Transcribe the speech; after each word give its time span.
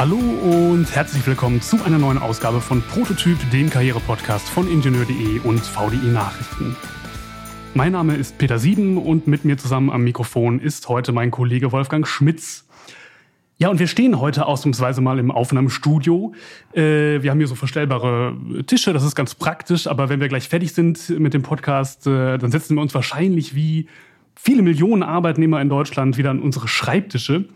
Hallo 0.00 0.16
und 0.16 0.86
herzlich 0.94 1.26
willkommen 1.26 1.60
zu 1.60 1.84
einer 1.84 1.98
neuen 1.98 2.16
Ausgabe 2.16 2.62
von 2.62 2.80
Prototyp, 2.80 3.36
dem 3.50 3.68
Karriere-Podcast 3.68 4.48
von 4.48 4.66
Ingenieur.de 4.66 5.40
und 5.40 5.60
VDI 5.60 6.06
Nachrichten. 6.06 6.74
Mein 7.74 7.92
Name 7.92 8.16
ist 8.16 8.38
Peter 8.38 8.58
Sieben 8.58 8.96
und 8.96 9.26
mit 9.26 9.44
mir 9.44 9.58
zusammen 9.58 9.90
am 9.90 10.02
Mikrofon 10.02 10.58
ist 10.58 10.88
heute 10.88 11.12
mein 11.12 11.30
Kollege 11.30 11.70
Wolfgang 11.70 12.06
Schmitz. 12.06 12.66
Ja, 13.58 13.68
und 13.68 13.78
wir 13.78 13.88
stehen 13.88 14.18
heute 14.18 14.46
ausnahmsweise 14.46 15.02
mal 15.02 15.18
im 15.18 15.30
Aufnahmestudio. 15.30 16.32
Äh, 16.72 17.20
wir 17.20 17.30
haben 17.30 17.36
hier 17.36 17.46
so 17.46 17.54
verstellbare 17.54 18.38
Tische, 18.66 18.94
das 18.94 19.04
ist 19.04 19.14
ganz 19.14 19.34
praktisch, 19.34 19.86
aber 19.86 20.08
wenn 20.08 20.18
wir 20.18 20.28
gleich 20.28 20.48
fertig 20.48 20.72
sind 20.72 21.10
mit 21.10 21.34
dem 21.34 21.42
Podcast, 21.42 22.06
äh, 22.06 22.38
dann 22.38 22.50
setzen 22.50 22.74
wir 22.74 22.80
uns 22.80 22.94
wahrscheinlich 22.94 23.54
wie 23.54 23.86
viele 24.34 24.62
Millionen 24.62 25.02
Arbeitnehmer 25.02 25.60
in 25.60 25.68
Deutschland 25.68 26.16
wieder 26.16 26.30
an 26.30 26.40
unsere 26.40 26.68
Schreibtische. 26.68 27.50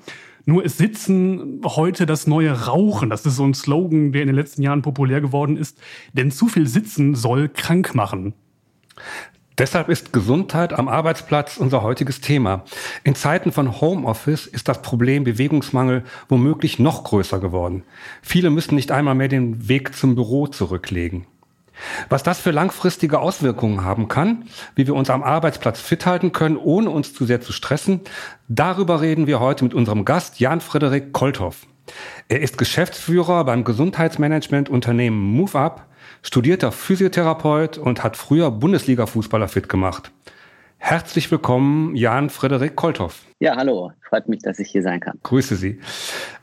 Nur 0.47 0.65
es 0.65 0.77
sitzen 0.77 1.63
heute 1.65 2.07
das 2.07 2.27
neue 2.27 2.67
Rauchen. 2.67 3.11
Das 3.11 3.25
ist 3.25 3.37
so 3.37 3.45
ein 3.45 3.55
Slogan, 3.55 4.13
der 4.13 4.23
in 4.23 4.29
den 4.29 4.37
letzten 4.37 4.63
Jahren 4.63 4.83
populär 4.83 5.21
geworden 5.21 5.57
ist. 5.57 5.79
Denn 6.13 6.31
zu 6.31 6.49
viel 6.49 6.67
Sitzen 6.67 7.15
soll 7.15 7.49
krank 7.49 7.95
machen. 7.95 8.35
Deshalb 9.57 9.89
ist 9.89 10.13
Gesundheit 10.13 10.73
am 10.73 10.89
Arbeitsplatz 10.89 11.59
unser 11.59 11.83
heutiges 11.83 12.21
Thema. 12.21 12.65
In 13.05 13.15
Zeiten 13.15 13.53
von 13.53 13.81
Homeoffice 13.81 14.47
ist 14.47 14.67
das 14.67 14.83
Problem 14.83 15.23
Bewegungsmangel 15.23 16.03
womöglich 16.29 16.81
noch 16.81 17.05
größer 17.05 17.39
geworden. 17.39 17.85
Viele 18.21 18.51
müssen 18.51 18.75
nicht 18.75 18.91
einmal 18.91 19.15
mehr 19.15 19.29
den 19.29 19.69
Weg 19.69 19.95
zum 19.95 20.17
Büro 20.17 20.49
zurücklegen. 20.49 21.27
Was 22.09 22.23
das 22.23 22.39
für 22.39 22.51
langfristige 22.51 23.21
Auswirkungen 23.21 23.85
haben 23.85 24.09
kann, 24.09 24.45
wie 24.75 24.87
wir 24.87 24.95
uns 24.95 25.11
am 25.11 25.23
Arbeitsplatz 25.23 25.81
fit 25.81 26.07
halten 26.07 26.33
können, 26.33 26.57
ohne 26.57 26.91
uns 26.91 27.15
zu 27.15 27.25
sehr 27.25 27.41
zu 27.41 27.53
stressen, 27.53 28.01
darüber 28.49 29.01
reden 29.01 29.27
wir 29.27 29.41
heute 29.41 29.65
mit 29.65 29.75
unserem 29.75 30.05
Gast 30.05 30.41
Jan-Frederik 30.41 31.13
Kolthoff. 31.13 31.67
Er 32.29 32.41
ist 32.41 32.59
Geschäftsführer 32.59 33.45
beim 33.45 33.65
Gesundheitsmanagement 33.65 34.69
Unternehmen 34.69 35.19
MoveUp, 35.19 35.83
studierter 36.23 36.73
Physiotherapeut 36.73 37.77
und 37.77 38.03
hat 38.03 38.17
früher 38.17 38.51
Bundesliga-Fußballer 38.51 39.49
fit 39.49 39.69
gemacht. 39.69 40.11
Herzlich 40.87 41.31
willkommen, 41.31 41.97
Jan-Frederik 41.97 42.77
Kolthoff. 42.77 43.23
Ja, 43.41 43.57
hallo. 43.57 43.93
Freut 44.07 44.29
mich, 44.29 44.43
dass 44.43 44.59
ich 44.59 44.69
hier 44.71 44.83
sein 44.83 45.01
kann. 45.01 45.19
Grüße 45.23 45.57
Sie. 45.57 45.81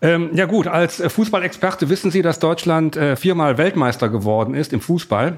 Ähm, 0.01 0.31
ja 0.33 0.47
gut, 0.47 0.65
als 0.65 0.99
äh, 0.99 1.11
Fußballexperte 1.11 1.89
wissen 1.89 2.09
Sie, 2.09 2.23
dass 2.23 2.39
Deutschland 2.39 2.97
äh, 2.97 3.15
viermal 3.15 3.59
Weltmeister 3.59 4.09
geworden 4.09 4.55
ist 4.55 4.73
im 4.73 4.81
Fußball. 4.81 5.37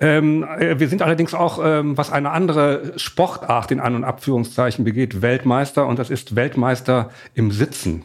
Ähm, 0.00 0.42
äh, 0.58 0.80
wir 0.80 0.88
sind 0.88 1.02
allerdings 1.02 1.34
auch, 1.34 1.60
ähm, 1.62 1.98
was 1.98 2.10
eine 2.10 2.30
andere 2.30 2.94
Sportart 2.96 3.72
in 3.72 3.78
An- 3.78 3.94
und 3.94 4.04
Abführungszeichen 4.04 4.86
begeht, 4.86 5.20
Weltmeister 5.20 5.86
und 5.86 5.98
das 5.98 6.08
ist 6.08 6.34
Weltmeister 6.34 7.10
im 7.34 7.50
Sitzen. 7.50 8.04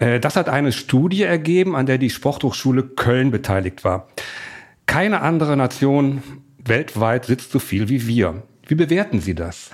Äh, 0.00 0.18
das 0.18 0.34
hat 0.34 0.48
eine 0.48 0.72
Studie 0.72 1.22
ergeben, 1.22 1.76
an 1.76 1.86
der 1.86 1.98
die 1.98 2.10
Sporthochschule 2.10 2.82
Köln 2.82 3.30
beteiligt 3.30 3.84
war. 3.84 4.08
Keine 4.86 5.20
andere 5.20 5.56
Nation 5.56 6.20
weltweit 6.58 7.26
sitzt 7.26 7.52
so 7.52 7.60
viel 7.60 7.88
wie 7.88 8.08
wir. 8.08 8.42
Wie 8.66 8.74
bewerten 8.74 9.20
Sie 9.20 9.34
das? 9.34 9.70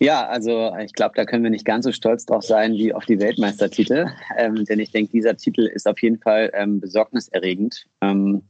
Ja, 0.00 0.26
also 0.26 0.74
ich 0.84 0.92
glaube, 0.92 1.14
da 1.14 1.24
können 1.24 1.44
wir 1.44 1.50
nicht 1.50 1.64
ganz 1.64 1.84
so 1.84 1.92
stolz 1.92 2.26
drauf 2.26 2.42
sein 2.42 2.72
wie 2.72 2.92
auf 2.92 3.04
die 3.04 3.20
Weltmeistertitel. 3.20 4.06
Ähm, 4.36 4.64
denn 4.64 4.80
ich 4.80 4.90
denke, 4.90 5.12
dieser 5.12 5.36
Titel 5.36 5.62
ist 5.62 5.86
auf 5.86 6.02
jeden 6.02 6.18
Fall 6.18 6.50
ähm, 6.54 6.80
besorgniserregend. 6.80 7.86
Ähm, 8.00 8.42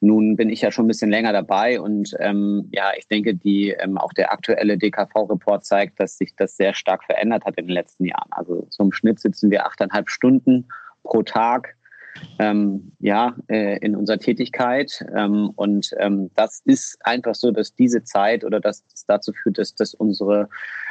nun 0.00 0.36
bin 0.36 0.50
ich 0.50 0.60
ja 0.60 0.70
schon 0.70 0.84
ein 0.84 0.88
bisschen 0.88 1.10
länger 1.10 1.32
dabei 1.32 1.80
und 1.80 2.14
ähm, 2.18 2.68
ja, 2.72 2.92
ich 2.96 3.08
denke, 3.08 3.34
die, 3.34 3.70
ähm, 3.70 3.96
auch 3.96 4.12
der 4.12 4.32
aktuelle 4.32 4.76
DKV-Report 4.76 5.64
zeigt, 5.64 5.98
dass 5.98 6.18
sich 6.18 6.34
das 6.36 6.56
sehr 6.56 6.74
stark 6.74 7.04
verändert 7.04 7.44
hat 7.44 7.56
in 7.56 7.66
den 7.66 7.74
letzten 7.74 8.04
Jahren. 8.04 8.28
Also 8.30 8.66
zum 8.70 8.92
Schnitt 8.92 9.18
sitzen 9.18 9.50
wir 9.50 9.64
achteinhalb 9.64 10.10
Stunden 10.10 10.68
pro 11.04 11.22
Tag 11.22 11.76
ähm, 12.38 12.92
ja, 12.98 13.34
äh, 13.48 13.78
in 13.78 13.96
unserer 13.96 14.18
Tätigkeit. 14.18 15.04
Ähm, 15.14 15.50
und 15.56 15.90
ähm, 15.98 16.30
das 16.34 16.60
ist 16.64 16.98
einfach 17.00 17.34
so, 17.34 17.50
dass 17.50 17.74
diese 17.74 18.04
Zeit 18.04 18.44
oder 18.44 18.60
dass 18.60 18.84
das 18.86 19.04
dazu 19.06 19.32
führt, 19.32 19.58
dass, 19.58 19.74
dass 19.74 19.94
unsere, 19.94 20.48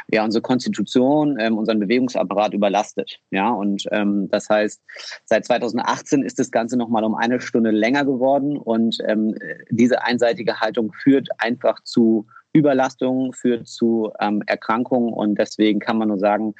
ja, 0.09 0.23
unsere 0.23 0.41
Konstitution 0.41 1.38
ähm, 1.40 1.57
unseren 1.57 1.79
Bewegungsapparat 1.79 2.53
überlastet. 2.53 3.19
Ja, 3.31 3.50
und 3.50 3.84
ähm, 3.91 4.29
das 4.29 4.50
heißt, 4.50 4.81
seit 5.25 5.46
2018 5.46 6.23
ist 6.23 6.40
das 6.40 6.51
Ganze 6.51 6.78
nochmal 6.78 7.03
um 7.03 7.16
eine 7.16 7.40
Stunde 7.40 7.72
länger 7.72 8.06
geworden 8.06 8.57
und 8.57 8.97
ähm, 9.07 9.35
diese 9.69 10.03
einseitige 10.03 10.59
Haltung 10.59 10.91
führt 10.94 11.29
einfach 11.38 11.81
zu 11.84 12.28
Überlastung 12.53 13.34
führt 13.34 13.67
zu 13.67 14.12
ähm, 14.19 14.44
Erkrankungen 14.46 15.13
und 15.13 15.35
deswegen 15.35 15.79
kann 15.79 15.97
man 15.97 16.09
nur 16.09 16.19
sagen, 16.19 16.53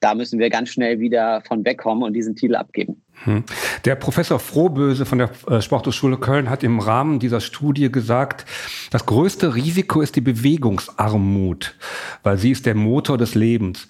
da 0.00 0.14
müssen 0.14 0.38
wir 0.38 0.48
ganz 0.48 0.70
schnell 0.70 1.00
wieder 1.00 1.42
von 1.42 1.64
wegkommen 1.64 2.02
und 2.02 2.14
diesen 2.14 2.34
Titel 2.34 2.54
abgeben. 2.54 3.03
Hm. 3.22 3.44
Der 3.84 3.94
Professor 3.94 4.38
Frohböse 4.38 5.06
von 5.06 5.18
der 5.18 5.30
äh, 5.48 5.62
Sporthochschule 5.62 6.18
Köln 6.18 6.50
hat 6.50 6.62
im 6.62 6.80
Rahmen 6.80 7.18
dieser 7.18 7.40
Studie 7.40 7.90
gesagt, 7.90 8.44
das 8.90 9.06
größte 9.06 9.54
Risiko 9.54 10.00
ist 10.00 10.16
die 10.16 10.20
Bewegungsarmut, 10.20 11.76
weil 12.22 12.38
sie 12.38 12.50
ist 12.50 12.66
der 12.66 12.74
Motor 12.74 13.16
des 13.16 13.34
Lebens. 13.34 13.88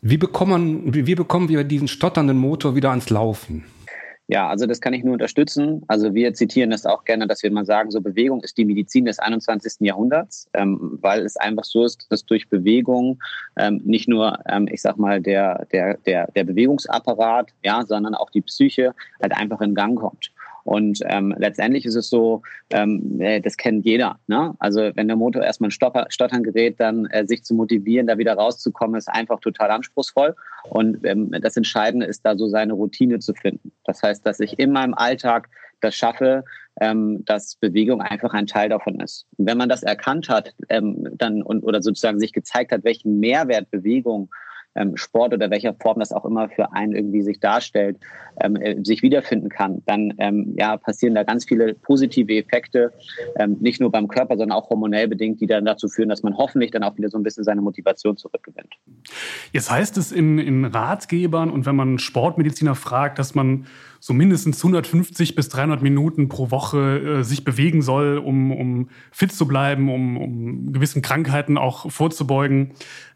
Wie 0.00 0.16
bekommen, 0.16 0.94
wie 0.94 1.14
bekommen 1.14 1.48
wir 1.48 1.64
diesen 1.64 1.88
stotternden 1.88 2.38
Motor 2.38 2.76
wieder 2.76 2.90
ans 2.90 3.10
Laufen? 3.10 3.64
Ja, 4.30 4.46
also 4.46 4.66
das 4.66 4.82
kann 4.82 4.92
ich 4.92 5.02
nur 5.02 5.14
unterstützen. 5.14 5.82
Also 5.88 6.12
wir 6.12 6.34
zitieren 6.34 6.68
das 6.68 6.84
auch 6.84 7.04
gerne, 7.04 7.26
dass 7.26 7.42
wir 7.42 7.50
mal 7.50 7.64
sagen, 7.64 7.90
so 7.90 8.02
Bewegung 8.02 8.42
ist 8.42 8.58
die 8.58 8.66
Medizin 8.66 9.06
des 9.06 9.18
21. 9.18 9.76
Jahrhunderts, 9.80 10.50
ähm, 10.52 10.98
weil 11.00 11.24
es 11.24 11.38
einfach 11.38 11.64
so 11.64 11.82
ist, 11.82 12.06
dass 12.10 12.26
durch 12.26 12.46
Bewegung 12.50 13.18
ähm, 13.56 13.80
nicht 13.86 14.06
nur, 14.06 14.38
ähm, 14.46 14.68
ich 14.70 14.82
sag 14.82 14.98
mal, 14.98 15.22
der, 15.22 15.64
der, 15.72 15.96
der, 16.04 16.30
der 16.32 16.44
Bewegungsapparat, 16.44 17.54
ja, 17.64 17.86
sondern 17.86 18.14
auch 18.14 18.28
die 18.28 18.42
Psyche 18.42 18.94
halt 19.22 19.34
einfach 19.34 19.62
in 19.62 19.74
Gang 19.74 19.98
kommt. 19.98 20.30
Und 20.68 21.00
ähm, 21.06 21.34
letztendlich 21.38 21.86
ist 21.86 21.94
es 21.94 22.10
so, 22.10 22.42
ähm, 22.68 23.22
äh, 23.22 23.40
das 23.40 23.56
kennt 23.56 23.86
jeder. 23.86 24.18
Ne? 24.26 24.54
Also 24.58 24.90
wenn 24.96 25.08
der 25.08 25.16
Motor 25.16 25.42
erstmal 25.42 25.70
ein 25.70 26.10
Stottern 26.10 26.42
gerät, 26.42 26.78
dann 26.78 27.06
äh, 27.06 27.26
sich 27.26 27.42
zu 27.42 27.54
motivieren, 27.54 28.06
da 28.06 28.18
wieder 28.18 28.34
rauszukommen, 28.34 28.98
ist 28.98 29.08
einfach 29.08 29.40
total 29.40 29.70
anspruchsvoll. 29.70 30.36
Und 30.68 30.98
ähm, 31.06 31.30
das 31.40 31.56
Entscheidende 31.56 32.04
ist 32.04 32.20
da 32.26 32.36
so 32.36 32.48
seine 32.48 32.74
Routine 32.74 33.18
zu 33.18 33.32
finden. 33.32 33.72
Das 33.84 34.02
heißt, 34.02 34.26
dass 34.26 34.40
ich 34.40 34.58
in 34.58 34.70
meinem 34.72 34.92
Alltag 34.92 35.48
das 35.80 35.94
schaffe, 35.94 36.44
ähm, 36.82 37.24
dass 37.24 37.56
Bewegung 37.56 38.02
einfach 38.02 38.34
ein 38.34 38.46
Teil 38.46 38.68
davon 38.68 39.00
ist. 39.00 39.24
Und 39.38 39.46
wenn 39.46 39.56
man 39.56 39.70
das 39.70 39.82
erkannt 39.82 40.28
hat, 40.28 40.52
ähm, 40.68 41.08
dann 41.16 41.42
und 41.42 41.62
oder 41.62 41.80
sozusagen 41.80 42.20
sich 42.20 42.34
gezeigt 42.34 42.72
hat, 42.72 42.84
welchen 42.84 43.18
Mehrwert 43.20 43.70
Bewegung 43.70 44.28
ähm, 44.74 44.96
Sport 44.96 45.34
oder 45.34 45.50
welcher 45.50 45.74
Form 45.74 45.98
das 45.98 46.12
auch 46.12 46.24
immer 46.24 46.48
für 46.48 46.72
einen 46.72 46.94
irgendwie 46.94 47.22
sich 47.22 47.40
darstellt, 47.40 47.98
ähm, 48.40 48.56
äh, 48.56 48.76
sich 48.84 49.02
wiederfinden 49.02 49.48
kann, 49.48 49.82
dann 49.86 50.14
ähm, 50.18 50.54
ja, 50.56 50.76
passieren 50.76 51.14
da 51.14 51.24
ganz 51.24 51.44
viele 51.44 51.74
positive 51.74 52.36
Effekte, 52.36 52.92
ähm, 53.36 53.56
nicht 53.60 53.80
nur 53.80 53.90
beim 53.90 54.08
Körper, 54.08 54.36
sondern 54.36 54.56
auch 54.56 54.70
hormonell 54.70 55.08
bedingt, 55.08 55.40
die 55.40 55.46
dann 55.46 55.64
dazu 55.64 55.88
führen, 55.88 56.08
dass 56.08 56.22
man 56.22 56.36
hoffentlich 56.36 56.70
dann 56.70 56.82
auch 56.82 56.96
wieder 56.96 57.08
so 57.08 57.18
ein 57.18 57.22
bisschen 57.22 57.44
seine 57.44 57.60
Motivation 57.60 58.16
zurückgewinnt. 58.16 58.74
Jetzt 59.52 59.70
heißt 59.70 59.96
es 59.98 60.12
in, 60.12 60.38
in 60.38 60.64
Ratgebern 60.64 61.50
und 61.50 61.66
wenn 61.66 61.76
man 61.76 61.98
Sportmediziner 61.98 62.74
fragt, 62.74 63.18
dass 63.18 63.34
man 63.34 63.66
so 64.00 64.12
mindestens 64.12 64.58
150 64.58 65.34
bis 65.34 65.48
300 65.48 65.82
Minuten 65.82 66.28
pro 66.28 66.52
Woche 66.52 67.18
äh, 67.18 67.24
sich 67.24 67.44
bewegen 67.44 67.82
soll, 67.82 68.18
um, 68.18 68.52
um 68.52 68.88
fit 69.10 69.32
zu 69.32 69.48
bleiben, 69.48 69.92
um, 69.92 70.16
um 70.16 70.72
gewissen 70.72 71.02
Krankheiten 71.02 71.58
auch 71.58 71.90
vorzubeugen. 71.90 72.74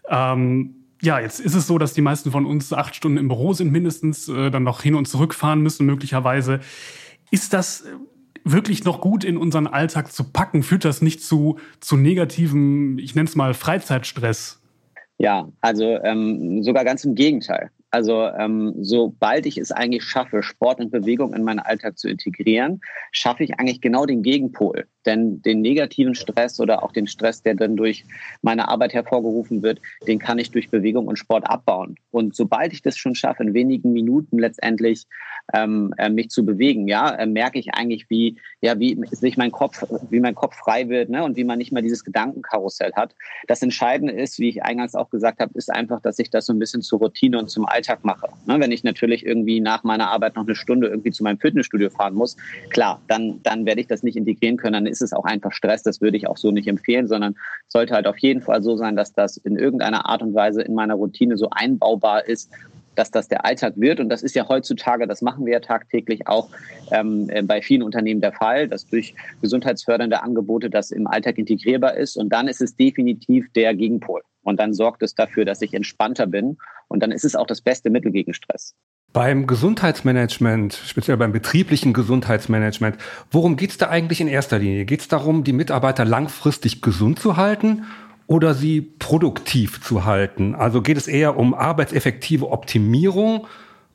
Ähm, 0.09 0.82
ja, 1.03 1.19
jetzt 1.19 1.41
ist 1.41 1.55
es 1.55 1.67
so, 1.67 1.79
dass 1.79 1.95
die 1.95 2.01
meisten 2.01 2.31
von 2.31 2.47
uns 2.47 2.73
acht 2.73 2.95
Stunden 2.95 3.19
im 3.19 3.29
Büro 3.29 3.53
sind 3.53 3.73
mindestens, 3.73 4.29
äh, 4.29 4.51
dann 4.51 4.63
noch 4.63 4.83
hin 4.83 4.95
und 4.95 5.07
zurück 5.07 5.35
fahren 5.35 5.61
müssen 5.61 5.85
möglicherweise. 5.85 6.61
Ist 7.33 7.53
das 7.53 7.81
äh, 7.81 7.91
wirklich 8.45 8.85
noch 8.85 9.01
gut 9.01 9.25
in 9.25 9.37
unseren 9.37 9.67
Alltag 9.67 10.13
zu 10.13 10.25
packen? 10.25 10.63
Führt 10.63 10.85
das 10.85 11.03
nicht 11.03 11.23
zu, 11.23 11.59
zu 11.81 11.97
negativem, 11.97 12.99
ich 12.99 13.17
nenne 13.17 13.29
es 13.29 13.35
mal 13.35 13.53
Freizeitstress? 13.53 14.61
Ja, 15.19 15.49
also 15.61 15.85
ähm, 16.03 16.63
sogar 16.63 16.85
ganz 16.85 17.05
im 17.05 17.17
Gegenteil. 17.17 17.71
Also 17.91 18.27
ähm, 18.27 18.75
sobald 18.81 19.45
ich 19.45 19.59
es 19.59 19.71
eigentlich 19.71 20.05
schaffe, 20.05 20.43
Sport 20.43 20.81
und 20.81 20.91
Bewegung 20.91 21.35
in 21.35 21.45
meinen 21.45 21.59
Alltag 21.59 21.99
zu 21.99 22.09
integrieren, 22.09 22.81
schaffe 23.11 23.45
ich 23.45 23.59
eigentlich 23.59 23.81
genau 23.81 24.07
den 24.07 24.23
Gegenpol. 24.23 24.87
Denn 25.07 25.43
den 25.43 25.61
negativen 25.61 26.15
Stress 26.15 26.61
oder 26.61 26.83
auch 26.83 26.93
den 26.93 27.07
Stress, 27.07 27.43
der 27.43 27.55
dann 27.55 27.77
durch 27.77 28.05
meine 28.43 28.69
Arbeit 28.69 28.95
hervorgerufen 28.95 29.63
wird, 29.63 29.81
den 30.07 30.19
kann 30.19 30.39
ich 30.39 30.51
durch 30.51 30.71
Bewegung 30.71 31.07
und 31.07 31.19
Sport 31.19 31.49
abbauen. 31.49 31.97
Und 32.11 32.37
sobald 32.37 32.73
ich 32.73 32.83
das 32.83 32.97
schon 32.97 33.15
schaffe, 33.15 33.43
in 33.43 33.55
wenigen 33.55 33.93
Minuten 33.93 34.39
letztendlich 34.39 35.07
ähm, 35.55 35.93
äh, 35.99 36.09
mich 36.09 36.31
zu 36.31 36.45
bewegen, 36.45 36.89
ja, 36.89 37.11
äh, 37.15 37.27
merke 37.27 37.59
ich 37.59 37.75
eigentlich, 37.75 38.09
wie, 38.11 38.37
ja, 38.61 38.79
wie 38.79 38.99
sich 39.11 39.37
mein 39.37 39.51
Kopf, 39.51 39.85
wie 40.11 40.21
mein 40.21 40.35
Kopf 40.35 40.57
frei 40.57 40.89
wird, 40.89 41.11
ne, 41.11 41.25
und 41.25 41.37
wie 41.37 41.45
man 41.45 41.59
nicht 41.59 41.73
mehr 41.73 41.83
dieses 41.83 42.05
Gedankenkarussell 42.05 42.93
hat. 42.95 43.15
Das 43.49 43.63
Entscheidende 43.63 44.13
ist, 44.13 44.39
wie 44.39 44.49
ich 44.49 44.63
eingangs 44.63 44.95
auch 44.95 45.11
gesagt 45.11 45.41
habe, 45.41 45.53
ist 45.55 45.71
einfach, 45.71 46.01
dass 46.01 46.19
ich 46.19 46.31
das 46.31 46.47
so 46.47 46.53
ein 46.53 46.59
bisschen 46.59 46.83
zur 46.83 47.01
Routine 47.01 47.39
und 47.39 47.49
zum 47.49 47.67
Alltag 47.67 48.05
mache. 48.05 48.29
Ne, 48.47 48.61
wenn 48.61 48.73
ich 48.73 48.85
natürlich 48.85 49.27
irgendwie 49.27 49.61
nach 49.61 49.85
meiner 49.85 50.11
Arbeit 50.11 50.37
noch 50.37 50.45
eine 50.45 50.55
Stunde 50.55 50.89
irgendwie 50.89 51.11
zu 51.11 51.23
meinem 51.23 51.39
Fitnessstudio 51.39 51.91
fahren 51.91 52.15
muss, 52.15 52.37
klar, 52.71 53.01
dann, 53.09 53.41
dann 53.43 53.67
werde 53.67 53.81
ich 53.81 53.87
das 53.87 54.03
nicht 54.03 54.17
integrieren 54.17 54.57
können, 54.57 54.87
ist 54.93 55.03
es 55.03 55.13
auch 55.13 55.25
einfach 55.25 55.53
Stress. 55.53 55.83
Das 55.83 56.01
würde 56.01 56.17
ich 56.17 56.29
auch 56.29 56.37
so 56.37 56.53
nicht 56.53 56.69
empfehlen, 56.69 57.09
sondern 57.09 57.35
sollte 57.67 57.95
halt 57.95 58.07
auf 58.07 58.19
jeden 58.19 58.43
Fall 58.43 58.63
so 58.63 58.77
sein, 58.77 58.95
dass 58.95 59.13
das 59.13 59.37
in 59.39 59.57
irgendeiner 59.57 60.07
Art 60.09 60.23
und 60.23 60.35
Weise 60.35 60.63
in 60.63 60.75
meiner 60.75 60.95
Routine 60.95 61.37
so 61.37 61.49
einbaubar 61.51 62.27
ist, 62.27 62.51
dass 62.95 63.11
das 63.11 63.29
der 63.29 63.45
Alltag 63.45 63.75
wird. 63.77 64.01
Und 64.01 64.09
das 64.09 64.23
ist 64.23 64.35
ja 64.35 64.49
heutzutage, 64.49 65.07
das 65.07 65.23
machen 65.23 65.47
wir 65.47 65.55
ja 65.55 65.61
tagtäglich 65.61 66.27
auch 66.27 66.51
ähm, 66.91 67.29
äh, 67.31 67.43
bei 67.43 67.63
vielen 67.63 67.83
Unternehmen 67.83 68.21
der 68.21 68.33
Fall, 68.33 68.69
dass 68.69 68.87
durch 68.87 69.15
gesundheitsfördernde 69.41 70.23
Angebote 70.23 70.71
das 70.71 70.91
im 70.91 71.07
Alltag 71.07 71.39
integrierbar 71.39 71.97
ist. 71.97 72.17
Und 72.17 72.29
dann 72.31 72.49
ist 72.49 72.61
es 72.61 72.77
definitiv 72.77 73.51
der 73.55 73.75
Gegenpol. 73.75 74.23
Und 74.43 74.61
dann 74.61 74.75
sorgt 74.75 75.03
es 75.03 75.15
dafür, 75.15 75.45
dass 75.45 75.63
ich 75.63 75.75
entspannter 75.75 76.27
bin. 76.27 76.59
Und 76.89 77.03
dann 77.03 77.13
ist 77.13 77.25
es 77.25 77.35
auch 77.35 77.47
das 77.47 77.63
beste 77.63 77.91
Mittel 77.91 78.13
gegen 78.13 78.35
Stress. 78.35 78.75
Beim 79.13 79.47
Gesundheitsmanagement, 79.47 80.73
speziell 80.87 81.19
beim 81.19 81.33
betrieblichen 81.33 81.93
Gesundheitsmanagement, 81.93 82.97
worum 83.31 83.57
geht 83.57 83.71
es 83.71 83.77
da 83.77 83.91
eigentlich 83.91 84.23
in 84.23 84.29
erster 84.29 84.59
Linie? 84.59 84.87
Geht 84.87 85.01
es 85.01 85.09
darum, 85.09 85.45
die 85.45 85.53
Mitarbeiter 85.53 86.07
langfristig 86.07 86.81
gesund 86.81 87.19
zu 87.19 87.37
halten 87.37 87.85
oder 88.27 88.55
sie 88.55 88.81
produktiv 88.81 89.83
zu 89.83 90.07
halten? 90.07 90.55
Also 90.55 90.81
geht 90.81 90.97
es 90.97 91.09
eher 91.09 91.37
um 91.37 91.53
arbeitseffektive 91.53 92.51
Optimierung 92.51 93.47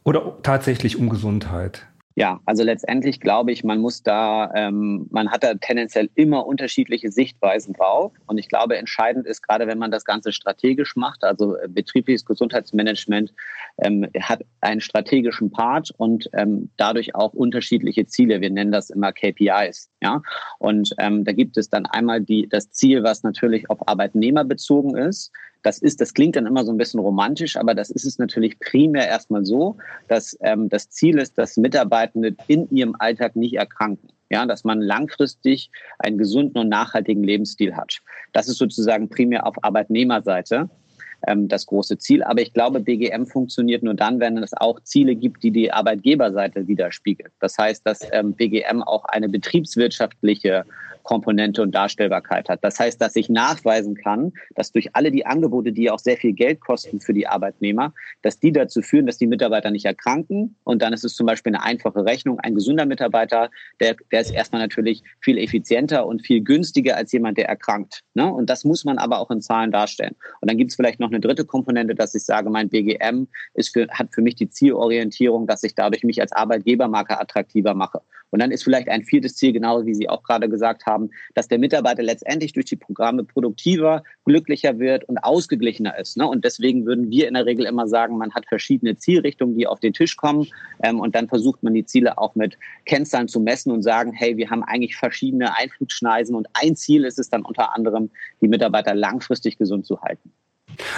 oder 0.04 0.38
tatsächlich 0.44 0.98
um 0.98 1.10
Gesundheit? 1.10 1.88
Ja, 2.18 2.42
also 2.46 2.64
letztendlich 2.64 3.20
glaube 3.20 3.52
ich, 3.52 3.64
man 3.64 3.78
muss 3.78 4.02
da, 4.02 4.52
ähm, 4.56 5.06
man 5.12 5.30
hat 5.30 5.44
da 5.44 5.54
tendenziell 5.54 6.10
immer 6.16 6.48
unterschiedliche 6.48 7.12
Sichtweisen 7.12 7.76
drauf. 7.76 8.12
Und 8.26 8.40
ich 8.40 8.50
glaube, 8.50 8.76
entscheidend 8.76 9.28
ist 9.28 9.44
gerade, 9.44 9.68
wenn 9.68 9.78
man 9.78 9.92
das 9.92 10.04
Ganze 10.04 10.32
strategisch 10.32 10.96
macht, 10.96 11.24
also 11.24 11.56
äh, 11.56 11.68
betriebliches 11.68 12.26
Gesundheitsmanagement 12.26 13.36
ähm, 13.84 14.08
hat 14.20 14.44
einen 14.62 14.82
strategischen 14.82 15.52
Part 15.52 15.92
und 15.98 16.28
ähm, 16.34 16.72
dadurch 16.78 17.14
auch 17.14 17.34
unterschiedliche 17.34 18.08
Ziele. 18.08 18.42
Wir 18.42 18.50
nennen 18.50 18.72
das 18.72 18.90
immer 18.90 19.12
KPIs. 19.12 19.92
Ja, 20.02 20.24
und 20.58 20.96
ähm, 20.98 21.24
da 21.24 21.34
gibt 21.34 21.56
es 21.56 21.70
dann 21.70 21.86
einmal 21.86 22.22
die, 22.22 22.50
das 22.50 22.72
Ziel, 22.72 23.04
was 23.04 23.22
natürlich 23.22 23.70
auf 23.70 23.88
Arbeitnehmer 23.88 24.44
bezogen 24.44 24.98
ist. 24.98 25.32
Das 25.68 25.80
ist, 25.80 26.00
das 26.00 26.14
klingt 26.14 26.38
dann 26.38 26.46
immer 26.46 26.64
so 26.64 26.72
ein 26.72 26.78
bisschen 26.78 27.02
romantisch, 27.02 27.58
aber 27.58 27.76
das 27.76 27.90
ist 27.90 28.06
es 28.06 28.18
natürlich 28.20 28.58
primär 28.58 29.06
erstmal 29.06 29.44
so, 29.44 29.76
dass 30.08 30.38
ähm, 30.40 30.70
das 30.70 30.90
Ziel 30.90 31.18
ist, 31.18 31.38
dass 31.38 31.58
Mitarbeitende 31.58 32.38
in 32.48 32.70
ihrem 32.70 32.96
Alltag 33.00 33.36
nicht 33.36 33.56
erkranken. 33.56 34.08
Ja, 34.30 34.46
dass 34.46 34.64
man 34.64 34.80
langfristig 34.80 35.70
einen 36.00 36.18
gesunden 36.18 36.58
und 36.58 36.70
nachhaltigen 36.70 37.22
Lebensstil 37.22 37.76
hat. 37.76 37.98
Das 38.32 38.48
ist 38.48 38.60
sozusagen 38.60 39.10
primär 39.10 39.46
auf 39.46 39.62
Arbeitnehmerseite 39.62 40.70
ähm, 41.28 41.50
das 41.50 41.66
große 41.66 41.98
Ziel. 41.98 42.24
Aber 42.24 42.42
ich 42.42 42.54
glaube, 42.54 42.80
BGM 42.80 43.26
funktioniert 43.26 43.84
nur 43.84 43.94
dann, 43.94 44.22
wenn 44.22 44.38
es 44.38 44.54
auch 44.54 44.80
Ziele 44.84 45.16
gibt, 45.16 45.44
die 45.44 45.52
die 45.52 45.74
Arbeitgeberseite 45.74 46.66
widerspiegelt. 46.70 47.34
Das 47.42 47.58
heißt, 47.58 47.86
dass 47.86 48.08
ähm, 48.14 48.34
BGM 48.34 48.84
auch 48.84 49.04
eine 49.04 49.28
betriebswirtschaftliche 49.28 50.64
Komponente 51.08 51.62
und 51.62 51.74
Darstellbarkeit 51.74 52.50
hat. 52.50 52.60
Das 52.64 52.78
heißt, 52.80 53.02
dass 53.02 53.16
ich 53.16 53.30
nachweisen 53.30 53.96
kann, 53.96 54.34
dass 54.56 54.74
durch 54.74 54.94
alle 54.94 55.10
die 55.10 55.26
Angebote, 55.26 55.72
die 55.72 55.90
auch 55.90 56.00
sehr 56.00 56.18
viel 56.18 56.34
Geld 56.34 56.60
kosten 56.60 57.00
für 57.00 57.14
die 57.14 57.26
Arbeitnehmer, 57.26 57.94
dass 58.24 58.40
die 58.40 58.52
dazu 58.52 58.82
führen, 58.82 59.06
dass 59.06 59.18
die 59.18 59.26
Mitarbeiter 59.26 59.72
nicht 59.72 59.86
erkranken. 59.86 60.58
Und 60.66 60.82
dann 60.82 60.92
ist 60.92 61.06
es 61.06 61.16
zum 61.16 61.26
Beispiel 61.26 61.56
eine 61.56 61.64
einfache 61.64 62.04
Rechnung. 62.04 62.42
Ein 62.42 62.56
gesunder 62.56 62.86
Mitarbeiter, 62.86 63.50
der, 63.80 63.96
der 64.12 64.20
ist 64.20 64.32
erstmal 64.32 64.62
natürlich 64.62 65.02
viel 65.22 65.38
effizienter 65.38 66.06
und 66.06 66.26
viel 66.26 66.44
günstiger 66.44 66.98
als 66.98 67.14
jemand, 67.14 67.38
der 67.38 67.48
erkrankt. 67.48 68.04
Ne? 68.14 68.30
Und 68.30 68.50
das 68.50 68.66
muss 68.66 68.84
man 68.84 68.98
aber 68.98 69.20
auch 69.20 69.32
in 69.32 69.40
Zahlen 69.40 69.72
darstellen. 69.72 70.16
Und 70.42 70.52
dann 70.52 70.58
gibt 70.58 70.72
es 70.72 70.76
vielleicht 70.76 71.00
noch 71.00 71.10
eine 71.10 71.22
dritte 71.22 71.46
Komponente, 71.46 71.96
dass 71.96 72.16
ich 72.16 72.26
sage, 72.26 72.50
mein 72.50 72.68
BGM 72.68 73.30
ist 73.54 73.72
für, 73.72 73.88
hat 73.92 74.14
für 74.14 74.22
mich 74.22 74.36
die 74.36 74.50
Zielorientierung, 74.50 75.48
dass 75.48 75.64
ich 75.64 75.74
dadurch 75.74 76.04
mich 76.04 76.20
als 76.20 76.34
Arbeitgebermarke 76.34 77.18
attraktiver 77.18 77.74
mache. 77.74 78.02
Und 78.32 78.42
dann 78.42 78.52
ist 78.52 78.64
vielleicht 78.64 78.90
ein 78.90 79.04
viertes 79.04 79.36
Ziel, 79.36 79.54
genau 79.54 79.86
wie 79.86 79.94
Sie 79.94 80.10
auch 80.10 80.24
gerade 80.24 80.50
gesagt 80.50 80.86
haben, 80.86 81.10
dass 81.34 81.48
der 81.48 81.60
Mitarbeiter 81.60 82.04
letztendlich 82.04 82.54
durch 82.54 82.66
die 82.66 82.76
Programme 82.76 83.24
produktiver, 83.24 84.04
glücklicher 84.26 84.80
wird 84.80 85.06
und 85.06 85.18
ausgeglichener 85.20 85.98
ist. 85.98 86.18
Ne? 86.18 86.28
Und 86.28 86.44
deswegen 86.44 86.86
würden 86.86 87.10
wir 87.10 87.28
in 87.28 87.36
der 87.36 87.46
Regel 87.46 87.66
immer 87.66 87.88
sagen, 87.88 88.18
man 88.18 88.34
hat 88.34 88.46
verschiedene 88.48 88.98
Zielrichtungen, 88.98 89.58
die 89.58 89.68
auf 89.68 89.80
den 89.80 89.94
Tisch 89.94 90.18
kommen. 90.18 90.48
Ähm, 90.84 91.00
und 91.00 91.16
dann 91.16 91.28
versucht 91.28 91.64
man 91.64 91.74
die 91.74 91.86
Ziele 91.86 92.18
auch 92.18 92.36
mit 92.36 92.58
Kennzahlen 92.86 93.28
zu 93.28 93.40
messen 93.40 93.72
und 93.72 93.84
sagen, 93.84 94.12
hey, 94.14 94.38
wir 94.38 94.50
haben 94.50 94.64
eigentlich 94.64 94.96
verschiedene 94.96 95.56
Einflugschneisen 95.58 96.36
und 96.36 96.48
ein 96.54 96.76
Ziel 96.76 97.06
ist 97.06 97.20
es 97.20 97.30
dann 97.30 97.44
unter 97.44 97.74
anderem, 97.76 98.10
die 98.42 98.48
Mitarbeiter 98.48 98.94
langfristig 98.94 99.58
gesund 99.58 99.86
zu 99.86 100.02
halten. 100.02 100.32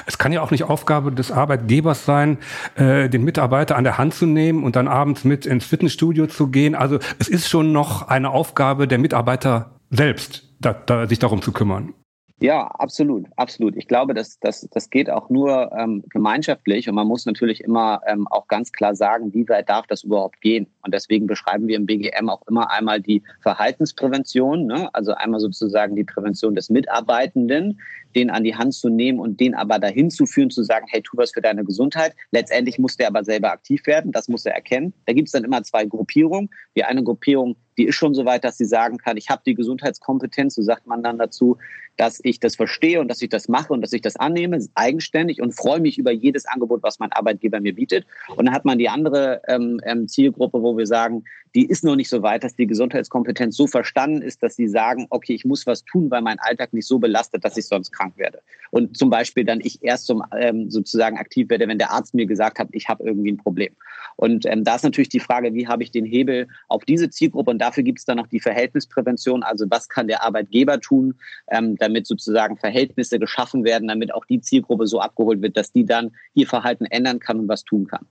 Es 0.05 0.17
kann 0.17 0.31
ja 0.31 0.41
auch 0.41 0.51
nicht 0.51 0.63
Aufgabe 0.63 1.11
des 1.11 1.31
Arbeitgebers 1.31 2.05
sein, 2.05 2.37
äh, 2.75 3.09
den 3.09 3.23
Mitarbeiter 3.23 3.75
an 3.75 3.83
der 3.83 3.97
Hand 3.97 4.13
zu 4.13 4.25
nehmen 4.25 4.63
und 4.63 4.75
dann 4.75 4.87
abends 4.87 5.23
mit 5.23 5.45
ins 5.45 5.65
Fitnessstudio 5.65 6.27
zu 6.27 6.47
gehen. 6.47 6.75
Also 6.75 6.99
es 7.19 7.27
ist 7.27 7.49
schon 7.49 7.71
noch 7.71 8.07
eine 8.07 8.29
Aufgabe 8.29 8.87
der 8.87 8.97
Mitarbeiter 8.97 9.71
selbst, 9.89 10.43
da, 10.59 10.73
da, 10.73 11.07
sich 11.07 11.19
darum 11.19 11.41
zu 11.41 11.51
kümmern. 11.51 11.93
Ja, 12.41 12.67
absolut, 12.67 13.25
absolut. 13.35 13.75
Ich 13.75 13.87
glaube, 13.87 14.13
das, 14.13 14.39
das, 14.39 14.65
das 14.71 14.89
geht 14.89 15.09
auch 15.09 15.29
nur 15.29 15.73
ähm, 15.73 16.05
gemeinschaftlich 16.09 16.87
und 16.87 16.95
man 16.95 17.05
muss 17.05 17.25
natürlich 17.25 17.61
immer 17.61 17.99
ähm, 18.07 18.29
auch 18.29 18.47
ganz 18.47 18.71
klar 18.71 18.95
sagen, 18.95 19.33
wie 19.33 19.47
weit 19.49 19.67
darf 19.67 19.87
das 19.87 20.03
überhaupt 20.03 20.39
gehen. 20.39 20.67
Und 20.81 20.93
deswegen 20.93 21.27
beschreiben 21.27 21.67
wir 21.67 21.75
im 21.75 21.85
BGM 21.85 22.29
auch 22.29 22.41
immer 22.47 22.71
einmal 22.71 23.01
die 23.01 23.23
Verhaltensprävention, 23.41 24.67
ne? 24.67 24.89
also 24.93 25.13
einmal 25.15 25.41
sozusagen 25.41 25.97
die 25.97 26.05
Prävention 26.05 26.55
des 26.55 26.69
Mitarbeitenden, 26.69 27.81
den 28.15 28.29
an 28.29 28.45
die 28.45 28.55
Hand 28.55 28.73
zu 28.73 28.87
nehmen 28.87 29.19
und 29.19 29.39
den 29.41 29.53
aber 29.53 29.77
dahin 29.77 30.09
zu 30.09 30.25
führen, 30.25 30.49
zu 30.49 30.63
sagen, 30.63 30.85
hey, 30.89 31.01
tu 31.01 31.17
was 31.17 31.31
für 31.31 31.41
deine 31.41 31.65
Gesundheit. 31.65 32.15
Letztendlich 32.31 32.79
muss 32.79 32.95
der 32.95 33.07
aber 33.07 33.25
selber 33.25 33.51
aktiv 33.51 33.85
werden, 33.85 34.13
das 34.13 34.29
muss 34.29 34.45
er 34.45 34.53
erkennen. 34.53 34.93
Da 35.05 35.13
gibt 35.13 35.27
es 35.27 35.33
dann 35.33 35.43
immer 35.43 35.61
zwei 35.63 35.85
Gruppierungen. 35.85 36.49
Die 36.75 36.85
eine 36.85 37.03
Gruppierung, 37.03 37.57
die 37.79 37.85
ist 37.85 37.95
schon 37.95 38.13
so 38.13 38.25
weit, 38.25 38.43
dass 38.43 38.57
sie 38.57 38.65
sagen 38.65 38.97
kann, 38.97 39.15
ich 39.15 39.29
habe 39.29 39.41
die 39.45 39.55
Gesundheitskompetenz, 39.55 40.55
so 40.55 40.61
sagt 40.61 40.85
man 40.85 41.01
dann 41.01 41.17
dazu, 41.17 41.57
dass 41.95 42.19
ich 42.23 42.39
das 42.39 42.55
verstehe 42.55 43.01
und 43.01 43.09
dass 43.09 43.21
ich 43.21 43.29
das 43.29 43.49
mache 43.49 43.73
und 43.73 43.81
dass 43.81 43.91
ich 43.91 44.01
das 44.01 44.15
annehme, 44.15 44.59
eigenständig 44.75 45.41
und 45.41 45.53
freue 45.53 45.81
mich 45.81 45.97
über 45.97 46.11
jedes 46.11 46.45
Angebot, 46.45 46.81
was 46.83 46.99
mein 46.99 47.11
Arbeitgeber 47.11 47.59
mir 47.59 47.75
bietet. 47.75 48.05
Und 48.35 48.45
dann 48.45 48.53
hat 48.53 48.63
man 48.63 48.77
die 48.77 48.87
andere 48.87 49.41
ähm, 49.47 49.81
ähm 49.83 50.07
Zielgruppe, 50.07 50.61
wo 50.61 50.77
wir 50.77 50.87
sagen, 50.87 51.23
die 51.55 51.65
ist 51.65 51.83
noch 51.83 51.95
nicht 51.95 52.09
so 52.09 52.21
weit, 52.21 52.43
dass 52.43 52.55
die 52.55 52.67
Gesundheitskompetenz 52.67 53.57
so 53.57 53.67
verstanden 53.67 54.21
ist, 54.21 54.43
dass 54.43 54.55
sie 54.55 54.67
sagen, 54.67 55.07
okay, 55.09 55.33
ich 55.33 55.45
muss 55.45 55.65
was 55.65 55.83
tun, 55.83 56.09
weil 56.11 56.21
mein 56.21 56.39
Alltag 56.39 56.73
nicht 56.73 56.87
so 56.87 56.99
belastet, 56.99 57.43
dass 57.43 57.57
ich 57.57 57.65
sonst 57.65 57.91
krank 57.91 58.17
werde. 58.17 58.41
Und 58.71 58.95
zum 58.95 59.09
Beispiel 59.09 59.43
dann 59.43 59.59
ich 59.61 59.83
erst 59.83 60.05
zum, 60.05 60.23
ähm, 60.37 60.69
sozusagen 60.69 61.17
aktiv 61.17 61.49
werde, 61.49 61.67
wenn 61.67 61.79
der 61.79 61.91
Arzt 61.91 62.13
mir 62.13 62.27
gesagt 62.27 62.59
hat, 62.59 62.69
ich 62.71 62.87
habe 62.87 63.03
irgendwie 63.03 63.31
ein 63.31 63.37
Problem. 63.37 63.73
Und 64.15 64.45
ähm, 64.45 64.63
da 64.63 64.75
ist 64.75 64.83
natürlich 64.83 65.09
die 65.09 65.19
Frage, 65.19 65.53
wie 65.53 65.67
habe 65.67 65.83
ich 65.83 65.91
den 65.91 66.05
Hebel 66.05 66.47
auf 66.67 66.85
diese 66.85 67.09
Zielgruppe? 67.09 67.51
Und 67.51 67.59
dafür 67.69 67.83
gibt 67.83 67.99
es 67.99 68.05
dann 68.05 68.17
noch 68.17 68.27
die 68.27 68.39
Verhältnisprävention. 68.39 69.43
Also 69.43 69.65
was 69.69 69.89
kann 69.89 70.07
der 70.07 70.23
Arbeitgeber 70.23 70.79
tun, 70.79 71.15
ähm, 71.51 71.75
damit 71.77 72.07
sozusagen 72.07 72.57
Verhältnisse 72.57 73.19
geschaffen 73.19 73.63
werden, 73.63 73.87
damit 73.87 74.13
auch 74.13 74.25
die 74.25 74.41
Zielgruppe 74.41 74.87
so 74.87 74.99
abgeholt 74.99 75.41
wird, 75.41 75.55
dass 75.55 75.71
die 75.71 75.85
dann 75.85 76.11
ihr 76.33 76.47
Verhalten 76.47 76.85
ändern 76.85 77.19
kann 77.19 77.39
und 77.39 77.47
was 77.47 77.63
tun 77.63 77.87
kann. 77.87 78.07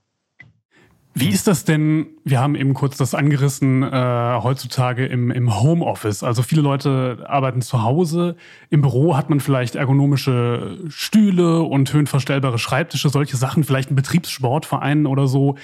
Wie 1.15 1.29
ist 1.29 1.47
das 1.47 1.65
denn? 1.65 2.07
Wir 2.23 2.39
haben 2.39 2.55
eben 2.55 2.73
kurz 2.73 2.95
das 2.95 3.15
angerissen 3.15 3.81
äh, 3.81 4.39
heutzutage 4.41 5.05
im, 5.07 5.31
im 5.31 5.59
Homeoffice. 5.61 6.23
Also 6.23 6.43
viele 6.43 6.61
Leute 6.61 7.25
arbeiten 7.27 7.61
zu 7.61 7.83
Hause. 7.83 8.35
Im 8.69 8.81
Büro 8.81 9.17
hat 9.17 9.29
man 9.29 9.39
vielleicht 9.39 9.75
ergonomische 9.75 10.77
Stühle 10.87 11.61
und 11.61 11.91
höhenverstellbare 11.91 12.59
Schreibtische, 12.59 13.09
solche 13.09 13.37
Sachen, 13.37 13.63
vielleicht 13.63 13.91
ein 13.91 13.95
Betriebssportverein 13.95 15.07
oder 15.07 15.27
so. 15.27 15.55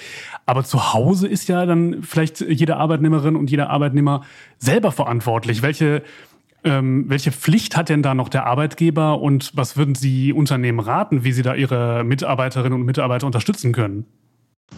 Aber 0.47 0.63
zu 0.63 0.93
Hause 0.93 1.27
ist 1.27 1.47
ja 1.47 1.65
dann 1.65 2.01
vielleicht 2.01 2.41
jede 2.41 2.77
Arbeitnehmerin 2.77 3.35
und 3.35 3.49
jeder 3.51 3.69
Arbeitnehmer 3.69 4.23
selber 4.57 4.91
verantwortlich. 4.91 5.61
Welche 5.61 6.01
ähm, 6.65 7.05
welche 7.07 7.31
Pflicht 7.31 7.77
hat 7.77 7.89
denn 7.89 8.01
da 8.01 8.15
noch 8.15 8.27
der 8.27 8.47
Arbeitgeber 8.47 9.21
und 9.21 9.51
was 9.55 9.77
würden 9.77 9.93
Sie 9.93 10.33
Unternehmen 10.33 10.79
raten, 10.79 11.23
wie 11.23 11.31
sie 11.31 11.43
da 11.43 11.53
ihre 11.53 12.03
Mitarbeiterinnen 12.03 12.73
und 12.73 12.85
Mitarbeiter 12.85 13.27
unterstützen 13.27 13.71
können? 13.71 14.05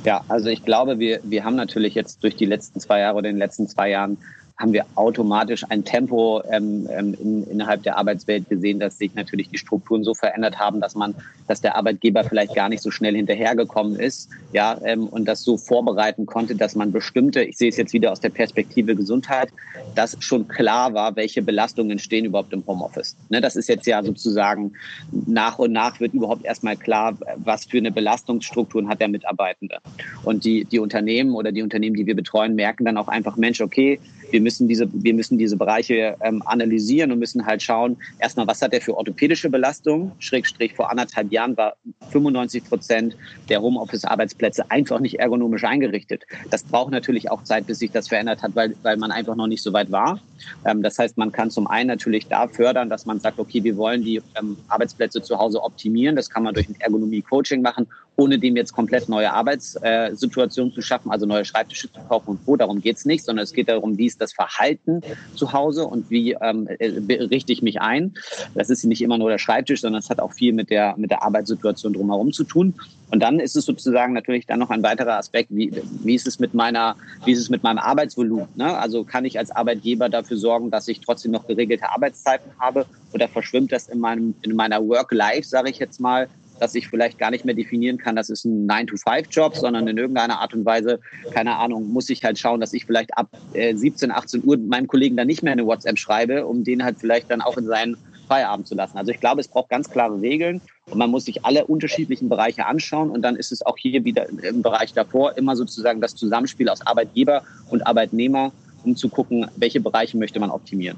Ja, 0.04 0.24
also 0.28 0.50
ich 0.50 0.64
glaube, 0.64 1.00
wir, 1.00 1.20
wir 1.24 1.44
haben 1.44 1.56
natürlich 1.56 1.96
jetzt 1.96 2.24
durch 2.24 2.36
die 2.36 2.46
letzten 2.46 2.80
zwei 2.80 3.00
Jahre 3.00 3.18
oder 3.18 3.30
in 3.30 3.36
den 3.36 3.40
letzten 3.40 3.68
zwei 3.68 3.90
Jahren 3.90 4.18
haben 4.58 4.74
wir 4.74 4.86
automatisch 4.96 5.64
ein 5.70 5.84
Tempo 5.84 6.42
ähm, 6.50 6.88
ähm, 6.92 7.16
in, 7.22 7.44
innerhalb 7.44 7.84
der 7.84 7.98
Arbeitswelt 7.98 8.50
gesehen, 8.50 8.80
dass 8.80 8.98
sich 8.98 9.14
natürlich 9.14 9.50
die 9.50 9.58
Strukturen 9.58 10.04
so 10.04 10.16
verändert 10.16 10.58
haben, 10.58 10.82
dass 10.82 10.96
man, 10.96 11.14
dass 11.48 11.62
der 11.62 11.76
Arbeitgeber 11.76 12.24
vielleicht 12.24 12.56
gar 12.56 12.68
nicht 12.68 12.82
so 12.82 12.90
schnell 12.90 13.16
hinterhergekommen 13.16 14.00
ist, 14.00 14.30
ja, 14.54 14.80
ähm, 14.84 15.08
und 15.08 15.26
das 15.26 15.44
so 15.44 15.58
vorbereiten 15.58 16.26
konnte, 16.26 16.56
dass 16.56 16.76
man 16.76 16.92
bestimmte, 16.92 17.44
ich 17.44 17.58
sehe 17.58 17.70
es 17.70 17.78
jetzt 17.78 17.94
wieder 17.94 18.12
aus 18.12 18.20
der 18.20 18.30
Perspektive 18.30 18.96
Gesundheit, 18.96 19.50
dass 19.94 20.18
schon 20.20 20.48
klar 20.48 20.94
war, 20.94 21.16
welche 21.16 21.44
Belastungen 21.44 21.92
entstehen 21.92 22.26
überhaupt 22.26 22.52
im 22.54 22.66
Homeoffice. 22.66 23.16
Ne, 23.30 23.42
das 23.42 23.56
ist 23.56 23.70
jetzt 23.70 23.86
ja 23.86 24.04
sozusagen 24.04 24.74
nach 25.12 25.60
und 25.60 25.72
nach 25.72 26.00
wird 26.00 26.14
überhaupt 26.14 26.46
erstmal 26.46 26.78
klar, 26.78 27.16
was 27.38 27.66
für 27.66 27.78
eine 27.78 27.92
Belastungsstrukturen 27.92 28.90
hat 28.90 29.02
der 29.02 29.08
Mitarbeitende. 29.08 29.78
Und 30.24 30.46
die, 30.46 30.66
die 30.66 30.80
Unternehmen 30.80 31.36
oder 31.36 31.52
die 31.52 31.62
Unternehmen, 31.62 31.96
die 31.96 32.08
wir 32.08 32.16
betreuen, 32.16 32.56
merken 32.56 32.86
dann 32.86 32.98
auch 32.98 33.08
einfach, 33.08 33.38
Mensch, 33.38 33.62
okay, 33.62 34.00
wir 34.32 34.42
müssen 34.42 34.68
diese, 34.68 34.88
wir 34.92 35.14
müssen 35.14 35.38
diese 35.38 35.58
Bereiche 35.58 36.16
ähm, 36.22 36.42
analysieren 36.46 37.12
und 37.12 37.20
müssen 37.20 37.46
halt 37.46 37.62
schauen, 37.62 37.98
erstmal, 38.20 38.48
was 38.48 38.62
hat 38.62 38.74
er 38.74 38.82
für 38.82 38.96
orthopädische 38.96 39.50
Belastung? 39.50 40.12
Schrägstrich 40.20 40.74
vor 40.74 40.90
anderthalb 40.90 41.32
Jahren 41.32 41.56
war 41.58 41.76
95 42.12 42.66
Prozent 42.66 43.18
der 43.50 43.62
Homeoffice-Arbeitsplätze 43.62 44.70
einfach 44.70 45.00
nicht 45.00 45.20
ergonomisch 45.20 45.64
eingerichtet. 45.64 46.26
Das 46.50 46.64
braucht 46.64 46.92
natürlich 46.92 47.32
auch 47.32 47.44
Zeit, 47.44 47.68
bis 47.68 47.80
sich 47.80 47.92
das 47.92 48.08
verändert 48.08 48.42
hat, 48.44 48.56
weil, 48.56 48.76
weil 48.84 48.98
man 48.98 49.12
einfach 49.12 49.36
noch 49.36 49.48
nicht 49.48 49.64
so 49.64 49.74
weit 49.74 49.92
war. 49.92 50.20
Ähm, 50.66 50.84
das 50.84 51.00
heißt, 51.00 51.18
man 51.18 51.32
kann 51.32 51.50
zum 51.52 51.68
einen 51.68 51.88
natürlich 51.88 52.28
da 52.28 52.48
fördern, 52.48 52.90
dass 52.90 53.06
man 53.06 53.20
sagt, 53.20 53.40
okay, 53.40 53.64
wir 53.64 53.78
wollen 53.78 54.04
die 54.04 54.22
ähm, 54.40 54.58
Arbeitsplätze 54.68 55.22
zu 55.22 55.38
Hause 55.38 55.64
optimieren. 55.64 56.16
Das 56.16 56.30
kann 56.30 56.44
man 56.44 56.54
durch 56.54 56.68
ein 56.70 56.76
Ergonomie-Coaching 56.80 57.62
machen 57.62 57.88
ohne 58.18 58.40
dem 58.40 58.56
jetzt 58.56 58.74
komplett 58.74 59.08
neue 59.08 59.32
Arbeitssituationen 59.32 60.74
zu 60.74 60.82
schaffen, 60.82 61.12
also 61.12 61.26
neue 61.26 61.46
Schreibtische 61.46 61.92
zu 61.92 62.02
kaufen 62.02 62.32
und 62.32 62.40
wo. 62.46 62.56
Darum 62.56 62.82
geht 62.82 62.98
es 62.98 63.06
nicht, 63.06 63.24
sondern 63.24 63.44
es 63.44 63.54
geht 63.54 63.70
darum, 63.70 63.98
wie 63.98 64.08
ist 64.08 64.20
das 64.20 64.34
Verhalten 64.34 65.02
zu 65.36 65.54
Hause 65.54 65.86
und 65.86 66.10
wie 66.10 66.36
ähm, 66.42 66.68
äh, 66.68 66.88
richte 67.26 67.54
ich 67.54 67.62
mich 67.62 67.80
ein. 67.80 68.16
Das 68.56 68.72
ist 68.72 68.84
nicht 68.86 69.04
immer 69.04 69.20
nur 69.20 69.30
der 69.30 69.38
Schreibtisch, 69.38 69.82
sondern 69.82 70.00
es 70.00 70.10
hat 70.10 70.20
auch 70.20 70.34
viel 70.34 70.52
mit 70.52 70.72
der, 70.72 70.96
mit 70.98 71.12
der 71.12 71.22
Arbeitssituation 71.22 71.94
drumherum 71.94 72.34
zu 72.34 72.44
tun. 72.44 72.74
Und 73.12 73.22
dann 73.22 73.40
ist 73.40 73.56
es 73.56 73.66
sozusagen 73.66 74.14
natürlich 74.14 74.48
dann 74.48 74.60
noch 74.60 74.72
ein 74.72 74.84
weiterer 74.84 75.18
Aspekt, 75.18 75.50
wie, 75.52 75.72
wie 76.04 76.16
ist 76.16 76.28
es 76.28 76.40
mit 76.40 76.54
meiner, 76.54 76.96
wie 77.24 77.32
ist 77.32 77.40
es 77.40 77.50
mit 77.50 77.64
meinem 77.64 77.78
Arbeitsvolumen? 77.78 78.48
Ne? 78.56 78.78
Also 78.78 79.04
kann 79.04 79.26
ich 79.26 79.38
als 79.38 79.52
Arbeitgeber 79.52 80.10
dafür 80.10 80.38
sorgen, 80.38 80.72
dass 80.72 80.88
ich 80.88 81.00
trotzdem 81.02 81.32
noch 81.32 81.48
geregelte 81.48 81.90
Arbeitszeiten 81.90 82.52
habe 82.60 82.86
oder 83.14 83.28
verschwimmt 83.28 83.72
das 83.72 83.88
in 83.88 84.00
meinem, 84.00 84.36
in 84.42 84.56
meiner 84.56 84.86
Work-Life, 84.86 85.48
sage 85.48 85.70
ich 85.70 85.78
jetzt 85.78 86.02
mal, 86.02 86.28
dass 86.60 86.76
ich 86.76 86.88
vielleicht 86.88 87.18
gar 87.18 87.32
nicht 87.32 87.46
mehr 87.46 87.56
definieren 87.56 87.98
kann, 87.98 88.16
das 88.16 88.30
ist 88.30 88.46
ein 88.46 88.68
9-to-5-Job, 88.68 89.56
sondern 89.56 89.88
in 89.88 89.98
irgendeiner 89.98 90.40
Art 90.40 90.54
und 90.54 90.66
Weise, 90.66 91.00
keine 91.32 91.56
Ahnung, 91.56 91.90
muss 91.90 92.10
ich 92.10 92.24
halt 92.24 92.38
schauen, 92.40 92.60
dass 92.60 92.74
ich 92.74 92.86
vielleicht 92.86 93.18
ab 93.18 93.30
äh, 93.54 93.76
17, 93.76 94.12
18 94.12 94.44
Uhr 94.44 94.58
meinem 94.58 94.88
Kollegen 94.88 95.16
dann 95.18 95.28
nicht 95.28 95.44
mehr 95.44 95.54
eine 95.54 95.66
WhatsApp 95.66 95.98
schreibe, 95.98 96.46
um 96.46 96.64
den 96.64 96.84
halt 96.84 96.98
vielleicht 97.00 97.30
dann 97.32 97.42
auch 97.42 97.58
in 97.58 97.66
seinen 97.66 97.98
Feierabend 98.28 98.68
zu 98.68 98.76
lassen. 98.76 98.98
Also 98.98 99.12
ich 99.12 99.20
glaube, 99.20 99.42
es 99.42 99.48
braucht 99.48 99.70
ganz 99.70 99.90
klare 99.90 100.22
Regeln 100.22 100.62
und 100.90 100.98
man 100.98 101.10
muss 101.10 101.26
sich 101.26 101.46
alle 101.46 101.66
unterschiedlichen 101.66 102.30
Bereiche 102.30 102.66
anschauen 102.66 103.10
und 103.10 103.22
dann 103.22 103.36
ist 103.36 103.52
es 103.52 103.66
auch 103.66 103.78
hier 103.78 104.04
wieder 104.04 104.28
im 104.30 104.62
Bereich 104.62 104.94
davor 104.94 105.38
immer 105.38 105.56
sozusagen 105.56 106.02
das 106.02 106.16
Zusammenspiel 106.16 106.70
aus 106.70 106.86
Arbeitgeber 106.86 107.44
und 107.70 107.88
Arbeitnehmer, 107.88 108.52
um 108.84 108.96
zu 108.96 109.10
gucken, 109.10 109.50
welche 109.56 109.80
Bereiche 109.80 110.18
möchte 110.18 110.40
man 110.40 110.52
optimieren. 110.52 110.98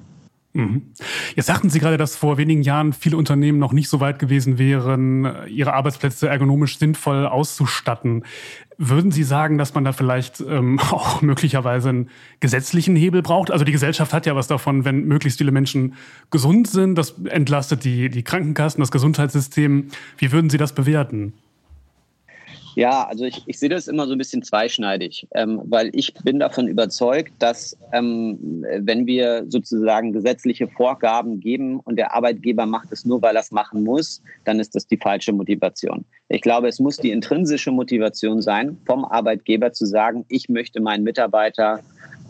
Mhm. 0.53 0.93
Jetzt 1.35 1.45
sagten 1.45 1.69
Sie 1.69 1.79
gerade, 1.79 1.97
dass 1.97 2.15
vor 2.15 2.37
wenigen 2.37 2.63
Jahren 2.63 2.93
viele 2.93 3.17
Unternehmen 3.17 3.59
noch 3.59 3.71
nicht 3.71 3.87
so 3.87 3.99
weit 3.99 4.17
gewesen 4.17 4.57
wären, 4.57 5.47
ihre 5.47 5.73
Arbeitsplätze 5.73 6.27
ergonomisch 6.27 6.79
sinnvoll 6.79 7.27
auszustatten. 7.27 8.23
Würden 8.77 9.11
Sie 9.11 9.23
sagen, 9.23 9.57
dass 9.57 9.75
man 9.75 9.83
da 9.83 9.91
vielleicht 9.91 10.41
ähm, 10.41 10.79
auch 10.91 11.21
möglicherweise 11.21 11.89
einen 11.89 12.09
gesetzlichen 12.39 12.95
Hebel 12.95 13.21
braucht? 13.21 13.51
Also 13.51 13.63
die 13.63 13.71
Gesellschaft 13.71 14.13
hat 14.13 14.25
ja 14.25 14.35
was 14.35 14.47
davon, 14.47 14.85
wenn 14.85 15.05
möglichst 15.05 15.37
viele 15.37 15.51
Menschen 15.51 15.93
gesund 16.31 16.67
sind. 16.67 16.95
Das 16.95 17.15
entlastet 17.25 17.83
die, 17.83 18.09
die 18.09 18.23
Krankenkassen, 18.23 18.79
das 18.79 18.91
Gesundheitssystem. 18.91 19.89
Wie 20.17 20.31
würden 20.31 20.49
Sie 20.49 20.57
das 20.57 20.73
bewerten? 20.73 21.33
Ja, 22.79 23.05
also 23.09 23.25
ich, 23.25 23.43
ich 23.45 23.59
sehe 23.59 23.67
das 23.67 23.89
immer 23.89 24.07
so 24.07 24.13
ein 24.13 24.17
bisschen 24.17 24.41
zweischneidig, 24.41 25.27
ähm, 25.35 25.61
weil 25.65 25.89
ich 25.91 26.13
bin 26.23 26.39
davon 26.39 26.69
überzeugt, 26.69 27.33
dass 27.39 27.77
ähm, 27.91 28.65
wenn 28.79 29.05
wir 29.05 29.43
sozusagen 29.49 30.13
gesetzliche 30.13 30.69
Vorgaben 30.69 31.41
geben 31.41 31.81
und 31.81 31.97
der 31.97 32.15
Arbeitgeber 32.15 32.65
macht 32.65 32.89
es 32.93 33.03
nur, 33.03 33.21
weil 33.21 33.35
er 33.35 33.41
es 33.41 33.51
machen 33.51 33.83
muss, 33.83 34.23
dann 34.45 34.61
ist 34.61 34.75
das 34.75 34.87
die 34.87 34.95
falsche 34.95 35.33
Motivation. 35.33 36.05
Ich 36.29 36.41
glaube, 36.41 36.69
es 36.69 36.79
muss 36.79 36.95
die 36.95 37.11
intrinsische 37.11 37.71
Motivation 37.71 38.41
sein, 38.41 38.77
vom 38.85 39.03
Arbeitgeber 39.03 39.73
zu 39.73 39.85
sagen, 39.85 40.23
ich 40.29 40.47
möchte 40.47 40.79
meinen 40.79 41.03
Mitarbeiter 41.03 41.81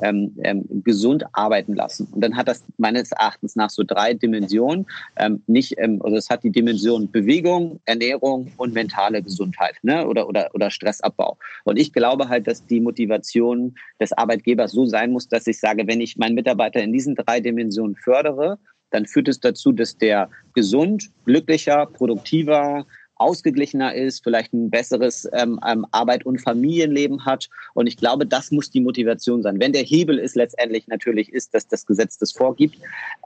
ähm, 0.02 0.36
ähm, 0.44 0.66
gesund 0.84 1.24
arbeiten 1.34 1.76
lassen. 1.76 2.08
Und 2.12 2.22
dann 2.22 2.36
hat 2.36 2.48
das 2.48 2.64
meines 2.78 3.12
Erachtens 3.12 3.56
nach 3.56 3.70
so 3.70 3.84
drei 3.86 4.14
Dimensionen. 4.14 4.86
Ähm, 5.18 5.44
nicht, 5.48 5.76
ähm, 5.78 6.02
also 6.04 6.18
es 6.18 6.30
hat 6.30 6.44
die 6.44 6.52
Dimension 6.52 7.12
Bewegung, 7.12 7.80
Ernährung 7.86 8.52
und 8.58 8.74
mentale 8.74 9.22
Gesundheit 9.22 9.76
ne? 9.82 10.08
oder, 10.08 10.28
oder, 10.28 10.50
oder 10.54 10.70
Stressabbau. 10.70 11.38
Und 11.64 11.78
ich 11.78 11.94
glaube 11.94 12.30
halt, 12.30 12.48
dass 12.48 12.66
die 12.66 12.80
Motivation 12.80 13.76
des 14.00 14.14
Arbeitgebers 14.14 14.72
so 14.72 14.86
sein 14.86 15.12
muss, 15.12 15.28
dass 15.28 15.48
ich 15.48 15.60
sage, 15.60 15.88
wenn 15.88 16.02
ich 16.02 16.18
meinen 16.18 16.36
Mitarbeiter 16.36 16.82
in 16.82 16.94
diesen 16.94 17.16
drei 17.16 17.40
Dimensionen 17.40 17.96
fördere, 17.96 18.58
dann 18.92 19.06
führt 19.06 19.28
es 19.28 19.40
dazu, 19.40 19.72
dass 19.72 19.98
der 19.98 20.30
gesund, 20.54 21.10
glücklicher, 21.26 21.86
produktiver, 21.86 22.86
ausgeglichener 23.20 23.94
ist, 23.94 24.24
vielleicht 24.24 24.54
ein 24.54 24.70
besseres 24.70 25.28
ähm, 25.34 25.60
ähm, 25.68 25.86
Arbeit- 25.92 26.26
und 26.26 26.42
Familienleben 26.42 27.26
hat. 27.26 27.50
Und 27.74 27.88
ich 27.88 27.98
glaube, 27.98 28.26
das 28.26 28.52
muss 28.52 28.72
die 28.72 28.82
Motivation 28.82 29.44
sein. 29.44 29.60
Wenn 29.60 29.74
der 29.74 29.84
Hebel 29.84 30.18
ist 30.18 30.36
letztendlich 30.36 30.88
natürlich 30.88 31.32
ist, 31.32 31.54
dass 31.54 31.68
das 31.68 31.86
Gesetz 31.86 32.18
das 32.18 32.32
vorgibt, 32.32 32.78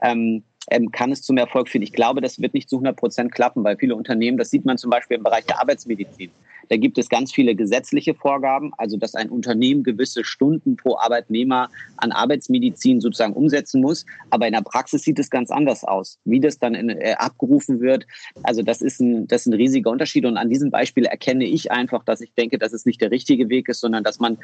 ähm, 0.02 0.42
ähm, 0.70 0.90
kann 0.90 1.12
es 1.12 1.22
zum 1.22 1.36
Erfolg 1.36 1.68
führen. 1.68 1.82
Ich 1.82 1.92
glaube, 1.92 2.20
das 2.20 2.40
wird 2.40 2.54
nicht 2.54 2.68
zu 2.68 2.76
100 2.76 2.96
Prozent 2.96 3.32
klappen, 3.32 3.64
weil 3.64 3.76
viele 3.76 3.96
Unternehmen, 3.96 4.38
das 4.38 4.50
sieht 4.50 4.64
man 4.64 4.78
zum 4.78 4.90
Beispiel 4.90 5.16
im 5.16 5.22
Bereich 5.22 5.44
der 5.44 5.60
Arbeitsmedizin. 5.60 6.30
Da 6.68 6.76
gibt 6.76 6.98
es 6.98 7.08
ganz 7.08 7.32
viele 7.32 7.54
gesetzliche 7.54 8.14
Vorgaben, 8.14 8.72
also 8.78 8.96
dass 8.96 9.14
ein 9.14 9.30
Unternehmen 9.30 9.82
gewisse 9.82 10.24
Stunden 10.24 10.76
pro 10.76 10.96
Arbeitnehmer 10.96 11.68
an 11.96 12.12
Arbeitsmedizin 12.12 13.00
sozusagen 13.00 13.34
umsetzen 13.34 13.80
muss. 13.80 14.04
Aber 14.30 14.46
in 14.46 14.52
der 14.52 14.62
Praxis 14.62 15.02
sieht 15.02 15.18
es 15.18 15.30
ganz 15.30 15.50
anders 15.50 15.84
aus. 15.84 16.18
Wie 16.24 16.40
das 16.40 16.58
dann 16.58 16.74
in, 16.74 16.88
äh, 16.90 17.14
abgerufen 17.18 17.80
wird, 17.80 18.06
also 18.42 18.62
das 18.62 18.82
ist, 18.82 19.00
ein, 19.00 19.26
das 19.26 19.42
ist 19.42 19.46
ein 19.46 19.54
riesiger 19.54 19.90
Unterschied. 19.90 20.24
Und 20.24 20.36
an 20.36 20.50
diesem 20.50 20.70
Beispiel 20.70 21.04
erkenne 21.04 21.44
ich 21.44 21.70
einfach, 21.70 22.04
dass 22.04 22.20
ich 22.20 22.32
denke, 22.34 22.58
dass 22.58 22.72
es 22.72 22.86
nicht 22.86 23.00
der 23.00 23.10
richtige 23.10 23.48
Weg 23.48 23.68
ist, 23.68 23.80
sondern 23.80 24.04
dass 24.04 24.20
man, 24.20 24.38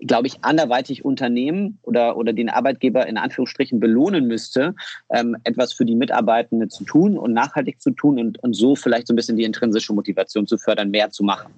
glaube 0.00 0.26
ich, 0.26 0.44
anderweitig 0.44 1.04
Unternehmen 1.04 1.78
oder, 1.82 2.16
oder 2.16 2.32
den 2.32 2.50
Arbeitgeber 2.50 3.06
in 3.06 3.16
Anführungsstrichen 3.16 3.80
belohnen 3.80 4.26
müsste, 4.26 4.74
ähm, 5.10 5.36
etwas 5.44 5.72
für 5.72 5.84
die 5.84 5.96
Mitarbeitenden 5.96 6.70
zu 6.70 6.84
tun 6.84 7.18
und 7.18 7.32
nachhaltig 7.32 7.80
zu 7.80 7.90
tun 7.90 8.18
und, 8.18 8.42
und 8.42 8.54
so 8.54 8.76
vielleicht 8.76 9.06
so 9.06 9.12
ein 9.12 9.16
bisschen 9.16 9.36
die 9.36 9.44
intrinsische 9.44 9.92
Motivation 9.92 10.46
zu 10.46 10.58
fördern, 10.58 10.90
mehr 10.90 11.10
zu 11.10 11.24
machen. 11.24 11.52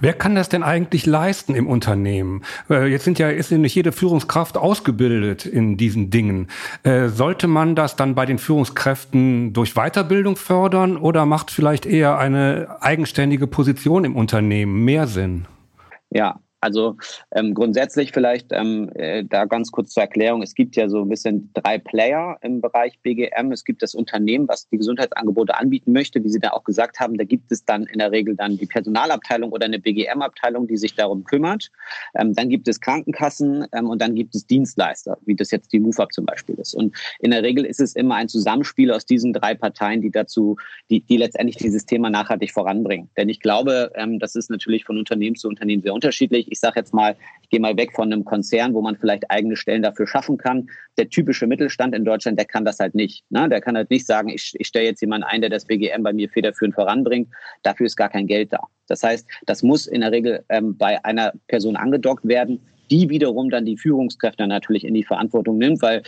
Wer 0.00 0.12
kann 0.12 0.34
das 0.34 0.50
denn 0.50 0.62
eigentlich 0.62 1.06
leisten 1.06 1.54
im 1.54 1.66
Unternehmen? 1.66 2.42
Äh, 2.68 2.86
jetzt 2.86 3.04
sind 3.04 3.18
ja, 3.18 3.30
ist 3.30 3.50
ja 3.50 3.56
nicht 3.56 3.74
jede 3.74 3.92
Führungskraft 3.92 4.56
ausgebildet 4.56 5.46
in 5.46 5.76
diesen 5.78 6.10
Dingen. 6.10 6.48
Äh, 6.82 7.08
sollte 7.08 7.46
man 7.46 7.74
das 7.74 7.96
dann 7.96 8.14
bei 8.14 8.26
den 8.26 8.38
Führungskräften 8.38 9.54
durch 9.54 9.74
Weiterbildung 9.74 10.36
fördern 10.36 10.98
oder 10.98 11.24
macht 11.24 11.50
vielleicht 11.50 11.86
eher 11.86 12.18
eine 12.18 12.76
eigenständige 12.80 13.46
Position 13.46 14.04
im 14.04 14.16
Unternehmen 14.16 14.84
mehr 14.84 15.06
Sinn? 15.06 15.46
Ja, 16.10 16.38
also 16.64 16.96
ähm, 17.30 17.52
grundsätzlich 17.52 18.12
vielleicht 18.12 18.46
ähm, 18.50 18.90
äh, 18.94 19.22
da 19.22 19.44
ganz 19.44 19.70
kurz 19.70 19.90
zur 19.90 20.02
Erklärung. 20.02 20.42
Es 20.42 20.54
gibt 20.54 20.76
ja 20.76 20.88
so 20.88 21.02
ein 21.02 21.10
bisschen 21.10 21.50
drei 21.52 21.78
Player 21.78 22.38
im 22.40 22.62
Bereich 22.62 22.98
BGM. 23.00 23.52
Es 23.52 23.64
gibt 23.64 23.82
das 23.82 23.94
Unternehmen, 23.94 24.48
was 24.48 24.66
die 24.70 24.78
Gesundheitsangebote 24.78 25.56
anbieten 25.56 25.92
möchte, 25.92 26.24
wie 26.24 26.30
Sie 26.30 26.40
da 26.40 26.52
auch 26.52 26.64
gesagt 26.64 27.00
haben. 27.00 27.18
Da 27.18 27.24
gibt 27.24 27.52
es 27.52 27.66
dann 27.66 27.84
in 27.84 27.98
der 27.98 28.12
Regel 28.12 28.34
dann 28.34 28.56
die 28.56 28.64
Personalabteilung 28.64 29.52
oder 29.52 29.66
eine 29.66 29.78
BGM-Abteilung, 29.78 30.66
die 30.66 30.78
sich 30.78 30.94
darum 30.94 31.24
kümmert. 31.24 31.70
Ähm, 32.14 32.34
dann 32.34 32.48
gibt 32.48 32.66
es 32.66 32.80
Krankenkassen 32.80 33.66
ähm, 33.72 33.90
und 33.90 34.00
dann 34.00 34.14
gibt 34.14 34.34
es 34.34 34.46
Dienstleister, 34.46 35.18
wie 35.26 35.36
das 35.36 35.50
jetzt 35.50 35.70
die 35.72 35.80
MUFAB 35.80 36.14
zum 36.14 36.24
Beispiel 36.24 36.54
ist. 36.54 36.74
Und 36.74 36.96
in 37.20 37.30
der 37.30 37.42
Regel 37.42 37.66
ist 37.66 37.80
es 37.80 37.94
immer 37.94 38.14
ein 38.14 38.28
Zusammenspiel 38.30 38.90
aus 38.90 39.04
diesen 39.04 39.34
drei 39.34 39.54
Parteien, 39.54 40.00
die 40.00 40.10
dazu, 40.10 40.56
die, 40.88 41.00
die 41.00 41.18
letztendlich 41.18 41.56
dieses 41.56 41.84
Thema 41.84 42.08
nachhaltig 42.08 42.52
voranbringen. 42.52 43.10
Denn 43.18 43.28
ich 43.28 43.40
glaube, 43.40 43.92
ähm, 43.96 44.18
das 44.18 44.34
ist 44.34 44.48
natürlich 44.48 44.86
von 44.86 44.96
Unternehmen 44.96 45.36
zu 45.36 45.48
Unternehmen 45.48 45.82
sehr 45.82 45.92
unterschiedlich 45.92 46.50
ich 46.54 46.60
sage 46.60 46.78
jetzt 46.78 46.94
mal, 46.94 47.16
ich 47.42 47.48
gehe 47.50 47.60
mal 47.60 47.76
weg 47.76 47.92
von 47.92 48.12
einem 48.12 48.24
Konzern, 48.24 48.74
wo 48.74 48.80
man 48.80 48.96
vielleicht 48.96 49.28
eigene 49.28 49.56
Stellen 49.56 49.82
dafür 49.82 50.06
schaffen 50.06 50.38
kann. 50.38 50.68
Der 50.96 51.08
typische 51.08 51.48
Mittelstand 51.48 51.94
in 51.94 52.04
Deutschland, 52.04 52.38
der 52.38 52.46
kann 52.46 52.64
das 52.64 52.78
halt 52.78 52.94
nicht. 52.94 53.24
Ne? 53.28 53.48
Der 53.48 53.60
kann 53.60 53.76
halt 53.76 53.90
nicht 53.90 54.06
sagen, 54.06 54.28
ich, 54.28 54.54
ich 54.56 54.68
stelle 54.68 54.86
jetzt 54.86 55.00
jemanden 55.00 55.26
ein, 55.26 55.40
der 55.40 55.50
das 55.50 55.66
BGM 55.66 56.04
bei 56.04 56.12
mir 56.12 56.28
federführend 56.30 56.76
voranbringt. 56.76 57.28
Dafür 57.64 57.86
ist 57.86 57.96
gar 57.96 58.08
kein 58.08 58.28
Geld 58.28 58.52
da. 58.52 58.60
Das 58.86 59.02
heißt, 59.02 59.26
das 59.46 59.64
muss 59.64 59.86
in 59.88 60.02
der 60.02 60.12
Regel 60.12 60.44
ähm, 60.48 60.76
bei 60.76 61.04
einer 61.04 61.32
Person 61.48 61.74
angedockt 61.74 62.26
werden, 62.26 62.60
die 62.90 63.08
wiederum 63.08 63.50
dann 63.50 63.64
die 63.64 63.76
Führungskräfte 63.76 64.46
natürlich 64.46 64.84
in 64.84 64.94
die 64.94 65.04
Verantwortung 65.04 65.58
nimmt, 65.58 65.82
weil 65.82 66.02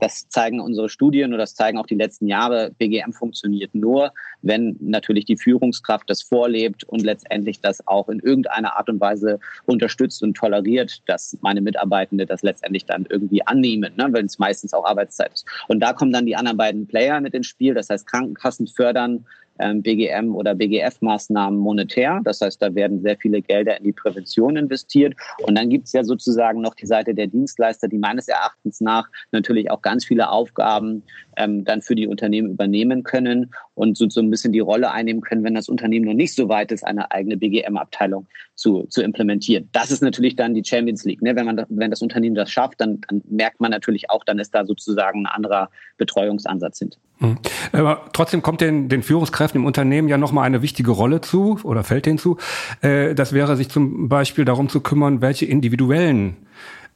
das 0.00 0.28
zeigen 0.28 0.60
unsere 0.60 0.88
Studien 0.88 1.32
und 1.32 1.38
das 1.38 1.54
zeigen 1.54 1.78
auch 1.78 1.86
die 1.86 1.94
letzten 1.94 2.26
Jahre, 2.26 2.72
BGM 2.78 3.12
funktioniert 3.12 3.74
nur, 3.74 4.12
wenn 4.42 4.76
natürlich 4.80 5.24
die 5.24 5.36
Führungskraft 5.36 6.08
das 6.10 6.22
vorlebt 6.22 6.84
und 6.84 7.02
letztendlich 7.02 7.60
das 7.60 7.86
auch 7.86 8.08
in 8.08 8.20
irgendeiner 8.20 8.76
Art 8.76 8.88
und 8.88 9.00
Weise 9.00 9.38
unterstützt 9.66 10.22
und 10.22 10.36
toleriert, 10.36 11.02
dass 11.06 11.36
meine 11.40 11.60
Mitarbeitende 11.60 12.26
das 12.26 12.42
letztendlich 12.42 12.84
dann 12.84 13.06
irgendwie 13.08 13.46
annehmen, 13.46 13.92
ne, 13.96 14.08
wenn 14.10 14.26
es 14.26 14.38
meistens 14.38 14.74
auch 14.74 14.84
Arbeitszeit 14.84 15.32
ist. 15.32 15.46
Und 15.68 15.80
da 15.80 15.92
kommen 15.92 16.12
dann 16.12 16.26
die 16.26 16.36
anderen 16.36 16.56
beiden 16.56 16.86
Player 16.86 17.20
mit 17.20 17.34
ins 17.34 17.46
Spiel, 17.46 17.74
das 17.74 17.90
heißt 17.90 18.06
Krankenkassen 18.06 18.66
fördern 18.66 19.24
BGM 19.58 20.34
oder 20.34 20.54
BGF-Maßnahmen 20.54 21.58
monetär. 21.58 22.20
Das 22.24 22.40
heißt, 22.40 22.60
da 22.60 22.74
werden 22.74 23.02
sehr 23.02 23.16
viele 23.16 23.42
Gelder 23.42 23.78
in 23.78 23.84
die 23.84 23.92
Prävention 23.92 24.56
investiert. 24.56 25.14
Und 25.42 25.56
dann 25.56 25.70
gibt 25.70 25.86
es 25.86 25.92
ja 25.92 26.04
sozusagen 26.04 26.60
noch 26.60 26.74
die 26.74 26.86
Seite 26.86 27.14
der 27.14 27.26
Dienstleister, 27.26 27.88
die 27.88 27.98
meines 27.98 28.28
Erachtens 28.28 28.80
nach 28.80 29.08
natürlich 29.32 29.70
auch 29.70 29.82
ganz 29.82 30.04
viele 30.04 30.30
Aufgaben 30.30 31.02
ähm, 31.36 31.64
dann 31.64 31.82
für 31.82 31.94
die 31.94 32.06
Unternehmen 32.06 32.50
übernehmen 32.50 33.02
können 33.02 33.52
und 33.74 33.96
so, 33.96 34.08
so 34.08 34.20
ein 34.20 34.30
bisschen 34.30 34.52
die 34.52 34.60
Rolle 34.60 34.90
einnehmen 34.90 35.22
können, 35.22 35.44
wenn 35.44 35.54
das 35.54 35.68
Unternehmen 35.68 36.06
noch 36.06 36.14
nicht 36.14 36.34
so 36.34 36.48
weit 36.48 36.72
ist, 36.72 36.86
eine 36.86 37.10
eigene 37.10 37.36
BGM-Abteilung 37.36 38.26
zu, 38.54 38.84
zu 38.84 39.02
implementieren. 39.02 39.68
Das 39.72 39.90
ist 39.90 40.02
natürlich 40.02 40.36
dann 40.36 40.54
die 40.54 40.64
Champions 40.64 41.04
League. 41.04 41.22
Ne? 41.22 41.36
Wenn, 41.36 41.46
man, 41.46 41.64
wenn 41.68 41.90
das 41.90 42.02
Unternehmen 42.02 42.34
das 42.34 42.50
schafft, 42.50 42.80
dann, 42.80 43.00
dann 43.08 43.22
merkt 43.28 43.60
man 43.60 43.70
natürlich 43.70 44.10
auch, 44.10 44.24
dann 44.24 44.38
ist 44.38 44.54
da 44.54 44.64
sozusagen 44.64 45.26
ein 45.26 45.26
anderer 45.26 45.70
Betreuungsansatz 45.98 46.78
hinter. 46.78 46.98
Mhm. 47.18 47.38
Aber 47.72 48.02
trotzdem 48.12 48.42
kommt 48.42 48.60
den, 48.60 48.88
den 48.88 49.02
Führungskräften 49.02 49.60
im 49.60 49.66
Unternehmen 49.66 50.08
ja 50.08 50.18
nochmal 50.18 50.44
eine 50.44 50.62
wichtige 50.62 50.90
Rolle 50.90 51.20
zu 51.20 51.58
oder 51.62 51.84
fällt 51.84 52.06
denen 52.06 52.18
zu. 52.18 52.36
Äh, 52.82 53.14
das 53.14 53.32
wäre 53.32 53.56
sich 53.56 53.68
zum 53.68 54.08
Beispiel 54.08 54.44
darum 54.44 54.68
zu 54.68 54.80
kümmern, 54.80 55.20
welche 55.20 55.46
individuellen 55.46 56.36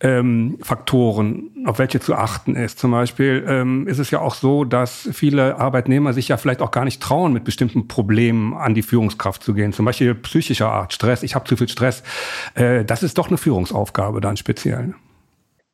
ähm, 0.03 0.59
Faktoren, 0.63 1.51
auf 1.67 1.79
welche 1.79 2.01
zu 2.01 2.15
achten 2.15 2.57
ist. 2.57 2.79
Zum 2.79 2.91
Beispiel 2.91 3.45
ähm, 3.47 3.87
ist 3.87 3.99
es 3.99 4.11
ja 4.11 4.21
auch 4.21 4.35
so, 4.35 4.65
dass 4.65 5.09
viele 5.13 5.59
Arbeitnehmer 5.59 6.13
sich 6.13 6.29
ja 6.29 6.37
vielleicht 6.37 6.63
auch 6.63 6.71
gar 6.71 6.85
nicht 6.85 7.03
trauen, 7.03 7.33
mit 7.33 7.45
bestimmten 7.45 7.87
Problemen 7.87 8.55
an 8.55 8.75
die 8.75 8.83
Führungskraft 8.83 9.43
zu 9.43 9.53
gehen. 9.53 9.73
Zum 9.73 9.85
Beispiel 9.85 10.15
psychischer 10.15 10.71
Art, 10.71 10.95
Stress, 10.95 11.23
ich 11.23 11.35
habe 11.35 11.45
zu 11.45 11.57
viel 11.57 11.69
Stress. 11.69 12.03
Äh, 12.55 12.85
das 12.85 13.03
ist 13.03 13.19
doch 13.19 13.29
eine 13.29 13.37
Führungsaufgabe 13.37 14.21
dann 14.21 14.37
speziell. 14.37 14.95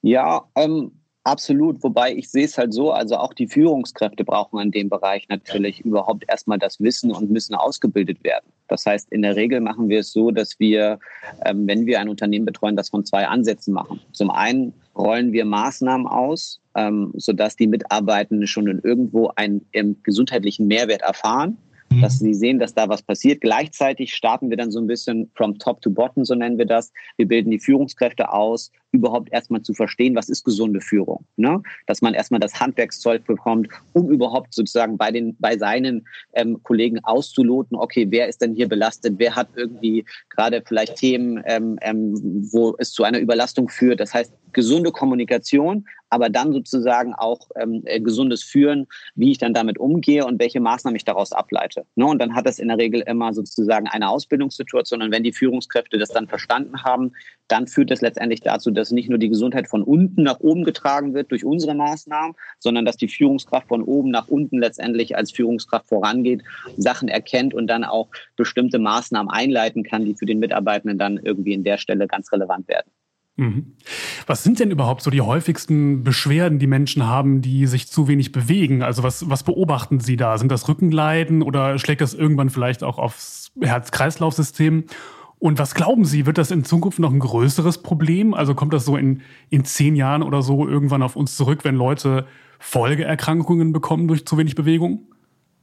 Ja, 0.03 0.43
ähm, 0.57 0.93
Absolut, 1.27 1.83
wobei 1.83 2.15
ich 2.15 2.31
sehe 2.31 2.45
es 2.45 2.57
halt 2.57 2.73
so, 2.73 2.93
also 2.93 3.17
auch 3.17 3.35
die 3.35 3.49
Führungskräfte 3.49 4.23
brauchen 4.23 4.61
in 4.61 4.71
dem 4.71 4.89
Bereich 4.89 5.29
natürlich 5.29 5.81
überhaupt 5.81 6.25
erstmal 6.29 6.57
das 6.57 6.79
Wissen 6.79 7.11
und 7.11 7.33
müssen 7.33 7.57
ausgebildet 7.57 8.23
werden. 8.23 8.47
Das 8.69 8.87
heißt, 8.87 9.11
in 9.11 9.23
der 9.23 9.35
Regel 9.35 9.61
machen 9.61 9.89
wir 9.89 9.99
es 9.99 10.13
so, 10.13 10.31
dass 10.31 10.61
wir, 10.61 11.01
ähm, 11.45 11.67
wenn 11.67 11.85
wir 11.85 11.99
ein 11.99 12.09
Unternehmen 12.09 12.47
betreuen, 12.47 12.77
das 12.77 12.91
von 12.91 13.05
zwei 13.05 13.27
Ansätzen 13.27 13.75
machen. 13.75 13.99
Zum 14.13 14.31
einen 14.31 14.73
rollen 14.95 15.33
wir 15.33 15.45
Maßnahmen 15.45 16.07
aus, 16.07 16.61
ähm, 16.77 17.13
sodass 17.17 17.57
die 17.57 17.67
Mitarbeitenden 17.67 18.47
schon 18.47 18.69
in 18.69 18.79
irgendwo 18.85 19.33
einen 19.35 19.67
ähm, 19.73 19.97
gesundheitlichen 20.05 20.69
Mehrwert 20.69 21.03
erfahren 21.03 21.59
Mhm. 21.91 22.03
dass 22.03 22.19
sie 22.19 22.35
sehen, 22.35 22.59
dass 22.59 22.75
da 22.75 22.89
was 22.89 23.03
passiert. 23.03 23.41
Gleichzeitig 23.41 24.15
starten 24.15 24.51
wir 24.51 24.57
dann 24.57 24.71
so 24.71 24.81
ein 24.81 24.87
bisschen 24.87 25.31
from 25.35 25.59
top 25.59 25.81
to 25.83 25.91
bottom, 25.91 26.25
so 26.25 26.35
nennen 26.35 26.59
wir 26.59 26.67
das. 26.67 26.93
Wir 27.17 27.27
bilden 27.27 27.51
die 27.51 27.59
Führungskräfte 27.59 28.33
aus, 28.33 28.73
überhaupt 28.97 29.33
erstmal 29.33 29.63
zu 29.63 29.75
verstehen, 29.75 30.15
was 30.15 30.29
ist 30.29 30.45
gesunde 30.45 30.81
Führung. 30.81 31.25
Ne? 31.37 31.63
Dass 31.87 32.03
man 32.03 32.15
erstmal 32.15 32.41
das 32.41 32.59
Handwerkszeug 32.59 33.25
bekommt, 33.27 33.69
um 33.93 34.11
überhaupt 34.11 34.55
sozusagen 34.55 34.97
bei, 34.97 35.11
den, 35.11 35.37
bei 35.39 35.57
seinen 35.57 36.07
ähm, 36.35 36.63
Kollegen 36.63 37.03
auszuloten, 37.05 37.77
okay, 37.77 38.07
wer 38.11 38.29
ist 38.29 38.43
denn 38.43 38.55
hier 38.55 38.69
belastet, 38.69 39.15
wer 39.19 39.37
hat 39.37 39.49
irgendwie 39.57 40.05
gerade 40.31 40.63
vielleicht 40.67 40.97
Themen, 40.97 41.43
ähm, 41.47 41.79
ähm, 41.83 42.15
wo 42.53 42.75
es 42.79 42.93
zu 42.93 43.05
einer 43.05 43.19
Überlastung 43.19 43.69
führt. 43.69 44.01
Das 44.01 44.15
heißt, 44.15 44.33
gesunde 44.57 44.91
Kommunikation, 44.91 45.85
aber 46.09 46.31
dann 46.31 46.53
sozusagen 46.53 47.13
auch 47.15 47.51
ähm, 47.57 47.83
äh, 47.85 48.01
gesundes 48.01 48.43
Führen, 48.43 48.87
wie 49.15 49.33
ich 49.33 49.39
dann 49.39 49.53
damit 49.53 49.77
umgehe 49.77 50.25
und 50.25 50.41
welche 50.41 50.61
Maßnahmen 50.61 50.97
ich 50.97 51.05
daraus 51.05 51.33
ableite. 51.33 51.85
Ne? 51.95 52.07
Und 52.07 52.21
dann 52.21 52.35
hat 52.35 52.47
das 52.47 52.59
in 52.59 52.69
der 52.69 52.79
Regel 52.79 53.03
immer 53.03 53.35
sozusagen 53.35 53.87
eine 53.87 54.09
Ausbildungssituation. 54.09 55.03
Und 55.03 55.11
wenn 55.11 55.25
die 55.25 55.33
Führungskräfte 55.33 55.99
das 55.99 56.09
dann 56.09 56.27
verstanden 56.27 56.83
haben, 56.85 57.13
dann 57.49 57.67
führt 57.67 57.91
das 57.91 58.01
letztendlich 58.01 58.41
dazu, 58.41 58.71
dass 58.71 58.86
nicht 58.91 59.09
nur 59.09 59.19
die 59.19 59.29
Gesundheit 59.29 59.69
von 59.69 59.83
unten 59.83 60.23
nach 60.23 60.41
oben 60.41 60.65
getragen 60.65 61.15
wird 61.15 61.31
durch 61.31 61.45
unsere 61.45 61.75
Maßnahmen, 61.75 62.35
sondern 62.59 62.85
dass 62.85 62.97
die 62.97 63.09
Führungskraft 63.09 63.69
von 63.69 63.83
oben 63.83 64.11
nach 64.11 64.29
unten 64.29 64.59
letztendlich 64.59 65.17
als 65.17 65.33
Führungskraft 65.33 65.89
vorangeht, 65.89 66.43
Sachen 66.77 67.09
erkennt 67.09 67.55
und 67.55 67.67
dann 67.67 67.85
auch 67.85 68.09
bestimmte 68.37 68.79
Maßnahmen 68.79 69.31
einleiten 69.31 69.83
kann, 69.83 70.05
die 70.05 70.15
für 70.15 70.27
den 70.27 70.39
Mitarbeitenden 70.39 70.99
dann 70.99 71.19
irgendwie 71.19 71.53
in 71.53 71.65
der 71.65 71.79
Stelle 71.79 72.07
ganz 72.07 72.33
relevant 72.33 72.69
werden. 72.69 72.91
Mhm. 73.37 73.77
Was 74.27 74.43
sind 74.43 74.61
denn 74.61 74.71
überhaupt 74.71 75.03
so 75.03 75.11
die 75.11 75.21
häufigsten 75.21 76.03
Beschwerden, 76.03 76.59
die 76.59 76.67
Menschen 76.67 77.07
haben, 77.07 77.43
die 77.43 77.67
sich 77.67 77.87
zu 77.89 78.09
wenig 78.09 78.33
bewegen? 78.33 78.83
Also 78.83 79.03
was, 79.03 79.29
was 79.29 79.43
beobachten 79.43 80.01
Sie 80.01 80.17
da? 80.17 80.39
Sind 80.39 80.51
das 80.51 80.69
Rückenleiden 80.69 81.43
oder 81.43 81.79
schlägt 81.79 82.01
das 82.01 82.15
irgendwann 82.15 82.49
vielleicht 82.49 82.83
auch 82.83 82.99
aufs 82.99 83.53
Herz-Kreislauf-System? 83.61 84.85
Und 85.39 85.59
was 85.59 85.75
glauben 85.75 86.05
Sie, 86.05 86.27
wird 86.27 86.39
das 86.39 86.51
in 86.51 86.65
Zukunft 86.65 86.99
noch 86.99 87.13
ein 87.13 87.19
größeres 87.19 87.83
Problem? 87.83 88.33
Also 88.33 88.55
kommt 88.55 88.73
das 88.73 88.85
so 88.85 88.97
in, 88.97 89.21
in 89.51 89.65
zehn 89.65 89.95
Jahren 89.95 90.23
oder 90.23 90.43
so 90.43 90.67
irgendwann 90.67 91.03
auf 91.03 91.15
uns 91.15 91.37
zurück, 91.37 91.65
wenn 91.65 91.75
Leute 91.75 92.27
Folgeerkrankungen 92.59 93.73
bekommen 93.73 94.09
durch 94.09 94.27
zu 94.27 94.39
wenig 94.39 94.55
Bewegung? 94.55 95.07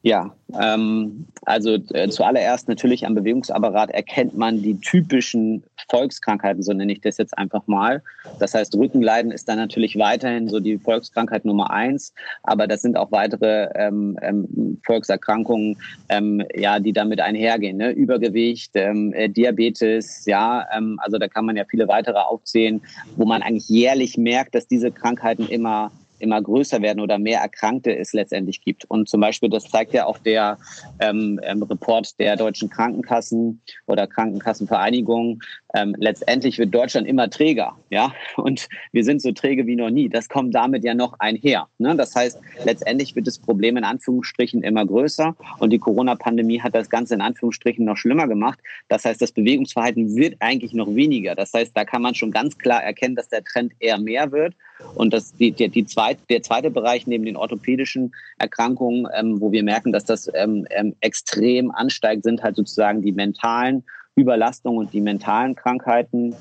Ja, 0.05 0.35
ähm, 0.61 1.27
also 1.45 1.77
äh, 1.93 2.09
zuallererst 2.09 2.67
natürlich 2.67 3.05
am 3.05 3.15
Bewegungsapparat 3.15 3.89
erkennt 3.89 4.37
man 4.37 4.61
die 4.61 4.77
typischen 4.77 5.63
Volkskrankheiten, 5.89 6.61
so 6.61 6.73
nenne 6.73 6.91
ich 6.91 6.99
das 6.99 7.17
jetzt 7.17 7.37
einfach 7.37 7.67
mal. 7.67 8.03
Das 8.37 8.53
heißt, 8.53 8.75
Rückenleiden 8.75 9.31
ist 9.31 9.47
dann 9.47 9.57
natürlich 9.57 9.97
weiterhin 9.97 10.49
so 10.49 10.59
die 10.59 10.77
Volkskrankheit 10.77 11.45
Nummer 11.45 11.71
eins, 11.71 12.13
aber 12.43 12.67
das 12.67 12.81
sind 12.81 12.97
auch 12.97 13.13
weitere 13.13 13.69
ähm, 13.75 14.19
ähm, 14.21 14.77
Volkserkrankungen, 14.85 15.77
ähm, 16.09 16.43
ja, 16.53 16.79
die 16.79 16.91
damit 16.91 17.21
einhergehen. 17.21 17.77
Ne? 17.77 17.91
Übergewicht, 17.91 18.71
ähm, 18.73 19.13
äh, 19.13 19.29
Diabetes, 19.29 20.25
ja, 20.25 20.67
ähm, 20.75 20.99
also 21.01 21.17
da 21.17 21.29
kann 21.29 21.45
man 21.45 21.55
ja 21.55 21.63
viele 21.63 21.87
weitere 21.87 22.19
aufzählen, 22.19 22.81
wo 23.15 23.23
man 23.23 23.41
eigentlich 23.41 23.69
jährlich 23.69 24.17
merkt, 24.17 24.53
dass 24.53 24.67
diese 24.67 24.91
Krankheiten 24.91 25.47
immer 25.47 25.91
immer 26.23 26.41
größer 26.41 26.81
werden 26.81 26.99
oder 27.01 27.19
mehr 27.19 27.41
Erkrankte 27.41 27.95
es 27.95 28.13
letztendlich 28.13 28.61
gibt. 28.61 28.85
Und 28.85 29.07
zum 29.07 29.21
Beispiel, 29.21 29.49
das 29.49 29.69
zeigt 29.69 29.93
ja 29.93 30.05
auch 30.05 30.17
der 30.17 30.57
ähm, 30.99 31.39
ähm, 31.43 31.61
Report 31.63 32.17
der 32.19 32.35
deutschen 32.35 32.69
Krankenkassen 32.69 33.61
oder 33.85 34.07
Krankenkassenvereinigung. 34.07 35.43
Ähm, 35.75 35.95
letztendlich 35.99 36.57
wird 36.57 36.73
Deutschland 36.73 37.07
immer 37.07 37.29
träger, 37.29 37.75
ja, 37.89 38.13
und 38.37 38.69
wir 38.91 39.03
sind 39.03 39.21
so 39.21 39.31
träge 39.31 39.67
wie 39.67 39.75
noch 39.75 39.89
nie. 39.89 40.09
Das 40.09 40.29
kommt 40.29 40.55
damit 40.55 40.83
ja 40.83 40.93
noch 40.93 41.19
einher. 41.19 41.67
Ne? 41.77 41.95
Das 41.95 42.15
heißt, 42.15 42.39
letztendlich 42.63 43.15
wird 43.15 43.27
das 43.27 43.39
Problem 43.39 43.77
in 43.77 43.83
Anführungsstrichen 43.83 44.63
immer 44.63 44.85
größer 44.85 45.35
und 45.59 45.71
die 45.71 45.79
Corona-Pandemie 45.79 46.61
hat 46.61 46.75
das 46.75 46.89
Ganze 46.89 47.15
in 47.15 47.21
Anführungsstrichen 47.21 47.83
noch 47.85 47.97
schlimmer 47.97 48.27
gemacht. 48.27 48.59
Das 48.87 49.03
heißt, 49.05 49.21
das 49.21 49.31
Bewegungsverhalten 49.31 50.15
wird 50.15 50.35
eigentlich 50.39 50.73
noch 50.73 50.93
weniger. 50.95 51.35
Das 51.35 51.51
heißt, 51.53 51.75
da 51.75 51.85
kann 51.85 52.01
man 52.01 52.15
schon 52.15 52.31
ganz 52.31 52.57
klar 52.57 52.83
erkennen, 52.83 53.15
dass 53.15 53.29
der 53.29 53.43
Trend 53.43 53.73
eher 53.79 53.97
mehr 53.97 54.31
wird 54.31 54.55
und 54.95 55.13
das, 55.13 55.33
die, 55.35 55.51
die, 55.51 55.69
die 55.69 55.85
zweit, 56.13 56.29
der 56.29 56.43
zweite 56.43 56.71
Bereich 56.71 57.07
neben 57.07 57.25
den 57.25 57.35
orthopädischen 57.35 58.13
Erkrankungen, 58.37 59.07
ähm, 59.15 59.41
wo 59.41 59.51
wir 59.51 59.63
merken, 59.63 59.91
dass 59.91 60.05
das 60.05 60.29
ähm, 60.33 60.65
ähm, 60.71 60.95
extrem 61.01 61.71
ansteigt, 61.71 62.23
sind 62.23 62.43
halt 62.43 62.55
sozusagen 62.55 63.01
die 63.01 63.11
mentalen 63.11 63.83
Überlastungen 64.17 64.79
und 64.79 64.93
die 64.93 65.01
mentalen 65.01 65.55
Krankheiten. 65.55 66.35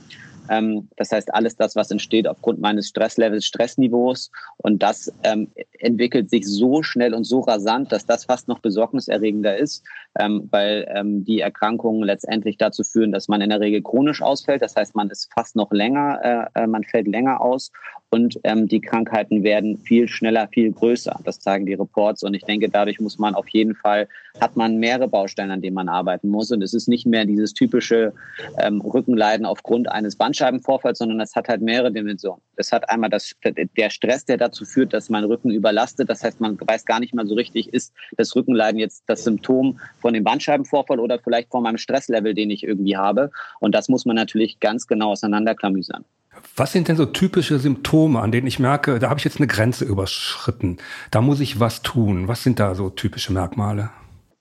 Ähm, 0.49 0.89
das 0.97 1.13
heißt, 1.13 1.33
alles 1.35 1.57
das, 1.57 1.77
was 1.77 1.91
entsteht 1.91 2.27
aufgrund 2.27 2.61
meines 2.61 2.89
Stresslevels, 2.89 3.45
Stressniveaus. 3.45 4.31
Und 4.59 4.83
das 4.83 5.13
ähm, 5.23 5.49
entwickelt 5.79 6.31
sich 6.31 6.47
so 6.47 6.83
schnell 6.83 7.15
und 7.15 7.25
so 7.25 7.41
rasant, 7.41 7.93
dass 7.93 8.07
das 8.07 8.25
fast 8.25 8.49
noch 8.49 8.61
besorgniserregender 8.61 9.57
ist, 9.57 9.85
ähm, 10.19 10.49
weil 10.51 10.87
ähm, 10.95 11.25
die 11.25 11.41
Erkrankungen 11.41 12.03
letztendlich 12.03 12.57
dazu 12.59 12.83
führen, 12.83 13.13
dass 13.13 13.29
man 13.29 13.41
in 13.41 13.51
der 13.51 13.61
Regel 13.61 13.83
chronisch 13.83 14.23
ausfällt. 14.23 14.63
Das 14.63 14.77
heißt, 14.77 14.95
man 14.95 15.11
ist 15.11 15.33
fast 15.33 15.57
noch 15.57 15.73
länger, 15.73 16.51
äh, 16.55 16.63
äh 16.63 16.67
man 16.67 16.85
fällt 16.85 17.09
länger 17.09 17.41
aus 17.41 17.71
und 18.13 18.39
ähm, 18.45 18.69
die 18.69 18.83
Krankheiten 18.83 19.43
werden 19.43 19.79
viel 19.79 20.07
schneller, 20.07 20.47
viel 20.49 20.71
größer. 20.71 21.19
Das 21.25 21.41
zeigen 21.41 21.65
die 21.65 21.73
Reports 21.73 22.23
und 22.23 22.35
ich 22.35 22.45
denke, 22.45 22.69
dadurch 22.69 23.01
muss 23.01 23.19
man 23.19 23.35
auf 23.35 23.49
jeden 23.49 23.75
Fall, 23.75 24.07
hat 24.39 24.55
man 24.55 24.77
mehrere 24.77 25.09
Baustellen, 25.09 25.51
an 25.51 25.63
denen 25.63 25.75
man 25.75 25.89
arbeiten 25.89 26.29
muss 26.29 26.51
und 26.51 26.63
es 26.63 26.75
ist 26.75 26.89
nicht 26.89 27.07
mehr 27.07 27.25
dieses 27.25 27.55
typische 27.55 28.13
ähm, 28.59 28.83
Rückenleiden 28.83 29.47
aufgrund 29.47 29.91
eines 29.91 30.17
Bandscheibenvorfalls, 30.33 30.99
sondern 30.99 31.21
es 31.21 31.37
hat 31.37 31.49
halt 31.49 31.61
mehrere 31.61 31.93
Dimensionen. 31.93 32.41
Es 32.57 32.73
hat 32.73 32.89
einmal 32.89 33.11
das, 33.11 33.35
der 33.77 33.91
Stress, 33.91 34.25
der 34.25 34.39
dazu 34.39 34.65
führt, 34.65 34.95
dass 34.95 35.11
mein 35.11 35.25
Rücken 35.25 35.51
überlastet. 35.51 36.09
Das 36.09 36.25
heißt, 36.25 36.41
man 36.41 36.59
weiß 36.59 36.87
gar 36.87 37.01
nicht 37.01 37.15
mal 37.15 37.27
so 37.27 37.35
richtig, 37.35 37.73
ist 37.75 37.93
das 38.17 38.35
Rückenleiden 38.35 38.81
jetzt 38.81 39.05
das 39.07 39.25
Symptom 39.25 39.79
von 40.01 40.15
dem 40.15 40.25
Bandscheibenvorfall 40.25 41.01
oder 41.01 41.19
vielleicht 41.19 41.51
von 41.51 41.63
meinem 41.63 41.77
Stresslevel, 41.77 42.33
den 42.33 42.49
ich 42.49 42.65
irgendwie 42.65 42.97
habe. 42.97 43.31
Und 43.61 43.75
das 43.75 43.91
muss 43.91 44.07
man 44.07 44.17
natürlich 44.17 44.59
ganz 44.59 44.87
genau 44.87 45.11
auseinanderklamüsern. 45.11 46.05
Was 46.57 46.73
sind 46.73 46.89
denn 46.89 46.97
so 46.97 47.05
typische 47.05 47.59
Symptome, 47.59 48.21
an 48.21 48.33
denen 48.33 48.47
ich 48.47 48.59
merke, 48.59 48.99
da 48.99 49.11
habe 49.11 49.19
ich 49.19 49.25
jetzt 49.25 49.37
eine 49.37 49.47
Grenze 49.47 49.85
überschritten, 49.85 50.79
da 51.11 51.21
muss 51.21 51.41
ich 51.41 51.61
was 51.61 51.83
tun? 51.83 52.27
Was 52.27 52.43
sind 52.43 52.59
da 52.59 52.75
so 52.75 52.89
typische 52.89 53.35
Merkmale? 53.35 53.91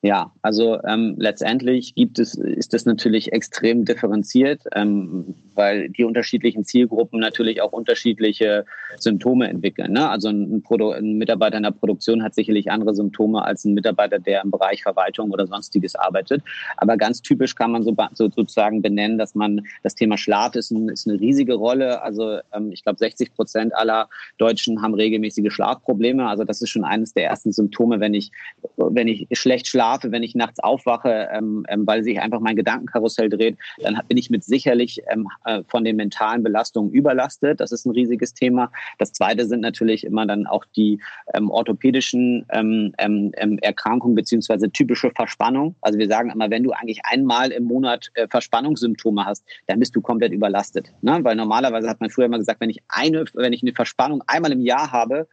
Ja, 0.04 0.32
also 0.42 0.82
ähm, 0.84 1.14
letztendlich 1.18 1.94
gibt 1.94 2.18
es, 2.18 2.34
ist 2.34 2.74
das 2.74 2.86
natürlich 2.86 3.34
extrem 3.34 3.86
differenziert, 3.86 4.64
ähm, 4.74 5.36
weil 5.62 5.90
die 5.90 6.04
unterschiedlichen 6.04 6.66
Zielgruppen 6.66 7.20
natürlich 7.20 7.62
auch 7.62 7.72
unterschiedliche 7.72 8.66
Symptome 8.98 9.48
entwickeln. 9.48 9.94
Ne? 9.94 10.10
Also 10.10 10.30
ein, 10.30 10.62
Produ 10.62 10.92
ein 10.92 11.18
Mitarbeiter 11.18 11.58
in 11.58 11.64
der 11.64 11.72
Produktion 11.72 12.24
hat 12.24 12.36
sicherlich 12.36 12.70
andere 12.70 12.94
Symptome 12.94 13.44
als 13.44 13.66
ein 13.66 13.74
Mitarbeiter, 13.74 14.20
der 14.20 14.44
im 14.44 14.52
Bereich 14.52 14.84
Verwaltung 14.84 15.32
oder 15.32 15.48
sonstiges 15.48 15.96
arbeitet. 15.96 16.44
Aber 16.78 16.98
ganz 16.98 17.22
typisch 17.22 17.56
kann 17.56 17.72
man 17.72 17.84
so, 17.84 17.96
so 18.14 18.30
sozusagen 18.30 18.82
benennen, 18.82 19.18
dass 19.18 19.36
man 19.36 19.62
das 19.84 19.96
Thema 19.96 20.18
Schlaf 20.18 20.56
ist, 20.56 20.72
ein, 20.72 20.90
ist 20.90 21.08
eine 21.08 21.20
riesige 21.20 21.56
Rolle. 21.56 22.02
Also 22.02 22.40
ähm, 22.54 22.72
ich 22.72 22.84
glaube, 22.84 23.00
60 23.00 23.34
Prozent 23.34 23.76
aller 23.76 24.10
Deutschen 24.38 24.82
haben 24.82 24.94
regelmäßige 24.94 25.52
Schlafprobleme. 25.52 26.28
Also 26.28 26.44
das 26.44 26.62
ist 26.62 26.70
schon 26.70 26.84
eines 26.84 27.14
der 27.14 27.26
ersten 27.26 27.52
Symptome, 27.52 28.00
wenn 28.00 28.14
ich, 28.14 28.32
wenn 28.78 29.08
ich 29.08 29.28
schlecht 29.34 29.68
schlafe 29.68 30.12
wenn 30.12 30.24
ich 30.24 30.36
nachts 30.36 30.60
aufwache, 30.60 31.30
ähm, 31.32 31.66
ähm, 31.68 31.88
weil 31.88 32.04
sich 32.04 32.20
einfach 32.20 32.40
mein 32.40 32.56
Gedankenkarussell 32.56 33.30
dreht, 33.30 33.58
dann 33.82 34.00
bin 34.08 34.18
ich 34.18 34.30
mit 34.30 34.44
sicherlich 34.44 35.02
ähm, 35.10 35.28
äh, 35.60 35.64
von 35.68 35.84
den 35.84 35.96
mentalen 35.96 36.44
Belastungen 36.44 36.92
überlastet. 36.92 37.60
Das 37.60 37.72
ist 37.72 37.86
ein 37.86 37.92
riesiges 37.92 38.34
Thema. 38.34 38.72
Das 39.00 39.12
zweite 39.14 39.46
sind 39.46 39.62
natürlich 39.62 40.04
immer 40.04 40.26
dann 40.26 40.46
auch 40.48 40.66
die 40.76 41.00
ähm, 41.34 41.50
orthopädischen 41.50 42.46
ähm, 42.52 42.94
ähm, 42.98 43.32
ähm 43.38 43.58
Erkrankungen 43.60 44.16
beziehungsweise 44.16 44.72
typische 44.72 45.12
Verspannung. 45.12 45.76
Also 45.82 46.00
wir 46.00 46.08
sagen 46.08 46.30
immer, 46.32 46.50
wenn 46.50 46.64
du 46.64 46.72
eigentlich 46.72 47.02
einmal 47.04 47.52
im 47.52 47.64
Monat 47.64 48.12
äh, 48.14 48.28
Verspannungssymptome 48.28 49.26
hast, 49.26 49.46
dann 49.68 49.80
bist 49.80 49.96
du 49.96 50.02
komplett 50.02 50.32
überlastet. 50.32 50.92
Ne? 51.02 51.20
Weil 51.24 51.36
normalerweise 51.36 51.90
hat 51.90 52.02
man 52.02 52.10
früher 52.10 52.26
immer 52.26 52.40
gesagt, 52.40 52.62
wenn 52.62 52.70
ich 52.70 52.80
eine, 52.88 53.26
wenn 53.34 53.54
ich 53.54 53.62
eine 53.62 53.74
Verspannung 53.74 54.24
einmal 54.28 54.52
im 54.52 54.62
Jahr 54.62 54.92
habe, 54.92 55.28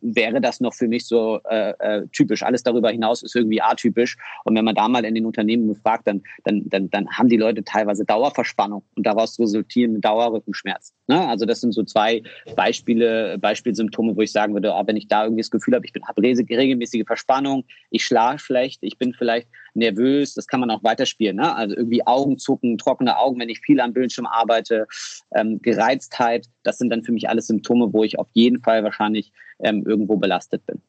wäre 0.00 0.40
das 0.40 0.60
noch 0.60 0.74
für 0.74 0.86
mich 0.86 1.06
so 1.06 1.40
äh, 1.48 1.70
äh, 1.78 2.06
typisch. 2.12 2.42
Alles 2.42 2.62
darüber 2.62 2.90
hinaus 2.90 3.22
ist 3.22 3.34
irgendwie 3.34 3.60
atypisch 3.60 3.92
typisch. 3.92 4.16
Und 4.44 4.56
wenn 4.56 4.64
man 4.64 4.74
da 4.74 4.88
mal 4.88 5.04
in 5.04 5.14
den 5.14 5.26
Unternehmen 5.26 5.68
befragt, 5.68 6.06
dann, 6.06 6.22
dann, 6.44 6.62
dann, 6.66 6.90
dann 6.90 7.08
haben 7.10 7.28
die 7.28 7.36
Leute 7.36 7.64
teilweise 7.64 8.04
Dauerverspannung 8.04 8.82
und 8.96 9.06
daraus 9.06 9.34
resultieren 9.52 10.00
Dauerrückenschmerz. 10.00 10.92
Ne? 11.06 11.28
Also 11.28 11.46
das 11.46 11.60
sind 11.60 11.72
so 11.72 11.84
zwei 11.84 12.22
Beispiele, 12.56 13.38
Beispielsymptome, 13.38 14.16
wo 14.16 14.22
ich 14.22 14.32
sagen 14.32 14.54
würde, 14.54 14.72
oh, 14.74 14.82
wenn 14.86 14.96
ich 14.96 15.08
da 15.08 15.24
irgendwie 15.24 15.42
das 15.42 15.50
Gefühl 15.50 15.74
habe, 15.74 15.86
ich 15.86 15.92
habe 16.06 16.22
regelmäßige 16.22 17.04
Verspannung, 17.06 17.64
ich 17.90 18.04
schlafe 18.04 18.38
schlecht, 18.38 18.80
ich 18.82 18.98
bin 18.98 19.14
vielleicht 19.14 19.48
nervös, 19.74 20.34
das 20.34 20.46
kann 20.46 20.60
man 20.60 20.70
auch 20.70 20.82
weiterspielen. 20.82 21.36
Ne? 21.36 21.54
Also 21.54 21.76
irgendwie 21.76 22.06
Augenzucken, 22.06 22.78
trockene 22.78 23.18
Augen, 23.18 23.38
wenn 23.40 23.48
ich 23.48 23.60
viel 23.60 23.80
am 23.80 23.92
Bildschirm 23.92 24.26
arbeite, 24.26 24.86
ähm, 25.34 25.60
Gereiztheit, 25.62 26.46
das 26.62 26.78
sind 26.78 26.90
dann 26.90 27.04
für 27.04 27.12
mich 27.12 27.28
alles 27.28 27.46
Symptome, 27.46 27.92
wo 27.92 28.04
ich 28.04 28.18
auf 28.18 28.28
jeden 28.32 28.60
Fall 28.60 28.84
wahrscheinlich 28.84 29.32
ähm, 29.60 29.84
irgendwo 29.86 30.16
belastet 30.16 30.64
bin. 30.66 30.80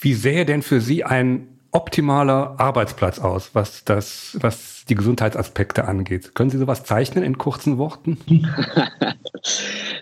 Wie 0.00 0.14
sähe 0.14 0.44
denn 0.44 0.62
für 0.62 0.80
Sie 0.80 1.04
ein 1.04 1.57
optimaler 1.78 2.58
Arbeitsplatz 2.58 3.20
aus, 3.20 3.54
was 3.54 3.84
das, 3.84 4.36
was 4.40 4.84
die 4.88 4.96
Gesundheitsaspekte 4.96 5.86
angeht? 5.86 6.34
Können 6.34 6.50
Sie 6.50 6.58
sowas 6.58 6.82
zeichnen 6.82 7.22
in 7.22 7.38
kurzen 7.38 7.78
Worten? 7.78 8.18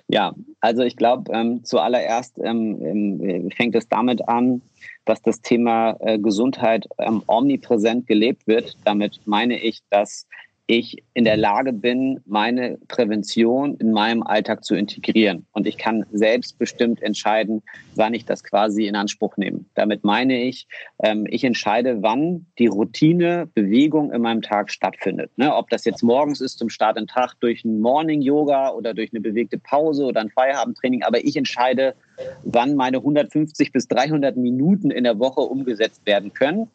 ja, 0.08 0.32
also 0.62 0.82
ich 0.84 0.96
glaube, 0.96 1.30
ähm, 1.34 1.64
zuallererst 1.64 2.38
ähm, 2.42 3.20
ähm, 3.22 3.50
fängt 3.54 3.74
es 3.74 3.88
damit 3.88 4.26
an, 4.26 4.62
dass 5.04 5.20
das 5.20 5.42
Thema 5.42 5.96
äh, 6.00 6.18
Gesundheit 6.18 6.86
ähm, 6.96 7.22
omnipräsent 7.26 8.06
gelebt 8.06 8.46
wird. 8.46 8.78
Damit 8.84 9.20
meine 9.26 9.58
ich, 9.58 9.82
dass 9.90 10.26
ich 10.66 11.02
in 11.14 11.24
der 11.24 11.36
Lage 11.36 11.72
bin, 11.72 12.20
meine 12.26 12.78
Prävention 12.88 13.76
in 13.76 13.92
meinem 13.92 14.22
Alltag 14.22 14.64
zu 14.64 14.74
integrieren. 14.74 15.46
Und 15.52 15.66
ich 15.66 15.78
kann 15.78 16.04
selbstbestimmt 16.10 17.02
entscheiden, 17.02 17.62
wann 17.94 18.14
ich 18.14 18.24
das 18.24 18.42
quasi 18.42 18.86
in 18.86 18.96
Anspruch 18.96 19.36
nehme. 19.36 19.64
Damit 19.74 20.02
meine 20.02 20.42
ich, 20.42 20.66
ähm, 21.02 21.26
ich 21.28 21.44
entscheide, 21.44 22.02
wann 22.02 22.46
die 22.58 22.66
Routine 22.66 23.48
Bewegung 23.54 24.12
in 24.12 24.22
meinem 24.22 24.42
Tag 24.42 24.70
stattfindet. 24.70 25.30
Ne? 25.36 25.54
Ob 25.54 25.70
das 25.70 25.84
jetzt 25.84 26.02
morgens 26.02 26.40
ist 26.40 26.58
zum 26.58 26.68
Start 26.68 26.98
in 26.98 27.06
Tag 27.06 27.34
durch 27.40 27.64
ein 27.64 27.80
Morning 27.80 28.20
Yoga 28.20 28.70
oder 28.70 28.92
durch 28.92 29.12
eine 29.12 29.20
bewegte 29.20 29.58
Pause 29.58 30.04
oder 30.04 30.20
ein 30.20 30.30
Feierabendtraining. 30.30 31.04
Aber 31.04 31.24
ich 31.24 31.36
entscheide, 31.36 31.94
wann 32.42 32.74
meine 32.74 32.98
150 32.98 33.70
bis 33.70 33.86
300 33.86 34.36
Minuten 34.36 34.90
in 34.90 35.04
der 35.04 35.18
Woche 35.20 35.42
umgesetzt 35.42 36.04
werden 36.06 36.32
können 36.32 36.68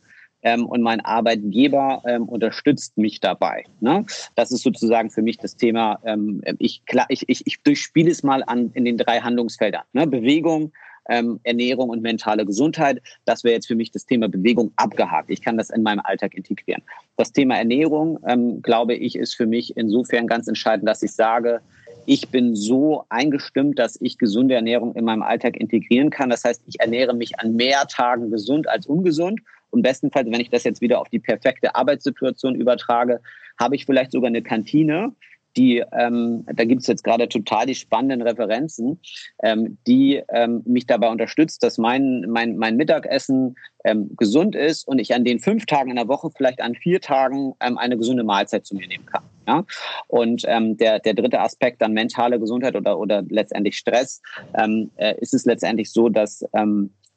ähm, 0.44 0.66
und 0.66 0.82
mein 0.82 1.02
Arbeitgeber 1.02 2.02
ähm, 2.06 2.28
unterstützt 2.28 2.98
mich 2.98 3.20
dabei. 3.20 3.66
Ne? 3.80 4.06
Das 4.36 4.52
ist 4.52 4.64
sozusagen 4.64 5.10
für 5.10 5.22
mich 5.22 5.38
das 5.38 5.56
Thema. 5.56 6.00
Ähm, 6.04 6.42
ich, 6.60 6.86
klar, 6.86 7.06
ich, 7.10 7.28
ich, 7.30 7.46
ich 7.46 7.62
durchspiele 7.62 8.12
es 8.12 8.24
mal 8.24 8.44
an 8.46 8.72
in 8.74 8.86
den 8.86 8.98
drei 8.98 9.20
Handlungsfeldern. 9.20 9.84
Ne? 9.94 10.08
Bewegung, 10.08 10.72
ähm, 11.10 11.40
Ernährung 11.44 11.90
und 11.90 12.02
mentale 12.02 12.46
Gesundheit. 12.46 13.02
Das 13.26 13.44
wäre 13.44 13.56
jetzt 13.56 13.68
für 13.68 13.76
mich 13.76 13.92
das 13.92 14.06
Thema 14.06 14.30
Bewegung 14.30 14.72
abgehakt. 14.76 15.30
Ich 15.30 15.42
kann 15.42 15.58
das 15.58 15.70
in 15.70 15.84
meinem 15.84 16.02
Alltag 16.04 16.36
integrieren. 16.36 16.82
Das 17.18 17.32
Thema 17.32 17.58
Ernährung, 17.58 18.20
ähm, 18.28 18.62
glaube 18.62 18.96
ich, 18.96 19.16
ist 19.16 19.36
für 19.36 19.48
mich 19.48 19.76
insofern 19.78 20.28
ganz 20.28 20.48
entscheidend, 20.48 20.88
dass 20.88 21.04
ich 21.04 21.12
sage, 21.12 21.62
ich 22.06 22.30
bin 22.30 22.56
so 22.56 23.06
eingestimmt, 23.10 23.78
dass 23.78 24.00
ich 24.02 24.18
gesunde 24.18 24.56
Ernährung 24.56 24.96
in 24.96 25.06
meinem 25.06 25.22
Alltag 25.22 25.56
integrieren 25.58 26.10
kann. 26.10 26.32
Das 26.32 26.44
heißt, 26.44 26.64
ich 26.66 26.80
ernähre 26.80 27.14
mich 27.14 27.40
an 27.40 27.56
mehr 27.56 27.86
Tagen 27.88 28.32
gesund 28.32 28.68
als 28.68 28.88
ungesund 28.88 29.40
und 29.72 29.82
bestenfalls, 29.82 30.30
wenn 30.30 30.40
ich 30.40 30.50
das 30.50 30.64
jetzt 30.64 30.82
wieder 30.82 31.00
auf 31.00 31.10
die 31.10 31.20
perfekte 31.20 31.76
Arbeitssituation 31.76 32.56
übertrage, 32.56 33.22
habe 33.60 33.76
ich 33.76 33.86
vielleicht 33.86 34.12
sogar 34.12 34.28
eine 34.28 34.42
Kantine, 34.42 35.14
die, 35.58 35.84
ähm, 35.92 36.46
da 36.46 36.64
gibt 36.64 36.82
es 36.82 36.88
jetzt 36.88 37.04
gerade 37.04 37.28
total 37.28 37.66
die 37.66 37.76
spannenden 37.76 38.22
Referenzen, 38.22 39.00
ähm, 39.44 39.78
die 39.88 40.22
ähm, 40.30 40.62
mich 40.66 40.86
dabei 40.86 41.10
unterstützt, 41.10 41.64
dass 41.64 41.78
mein, 41.78 42.26
mein, 42.30 42.58
mein 42.58 42.78
Mittagessen 42.78 43.56
ähm, 43.84 44.12
gesund 44.16 44.56
ist 44.56 44.88
und 44.88 45.00
ich 45.00 45.14
an 45.14 45.26
den 45.26 45.40
fünf 45.40 45.66
Tagen 45.66 45.90
in 45.90 45.98
der 45.98 46.08
Woche 46.08 46.30
vielleicht 46.36 46.62
an 46.62 46.76
vier 46.76 47.02
Tagen 47.02 47.54
ähm, 47.60 47.78
eine 47.78 47.98
gesunde 47.98 48.24
Mahlzeit 48.24 48.66
zu 48.66 48.76
mir 48.76 48.88
nehmen 48.88 49.06
kann. 49.06 49.24
Ja? 49.48 49.66
Und 50.08 50.44
ähm, 50.48 50.78
der, 50.78 51.00
der 51.00 51.16
dritte 51.16 51.42
Aspekt 51.42 51.82
dann 51.82 51.94
mentale 51.94 52.40
Gesundheit 52.40 52.76
oder, 52.76 52.98
oder 52.98 53.24
letztendlich 53.28 53.76
Stress, 53.78 54.22
äh, 54.54 55.20
ist 55.20 55.34
es 55.34 55.46
letztendlich 55.46 55.92
so, 55.92 56.10
dass 56.10 56.46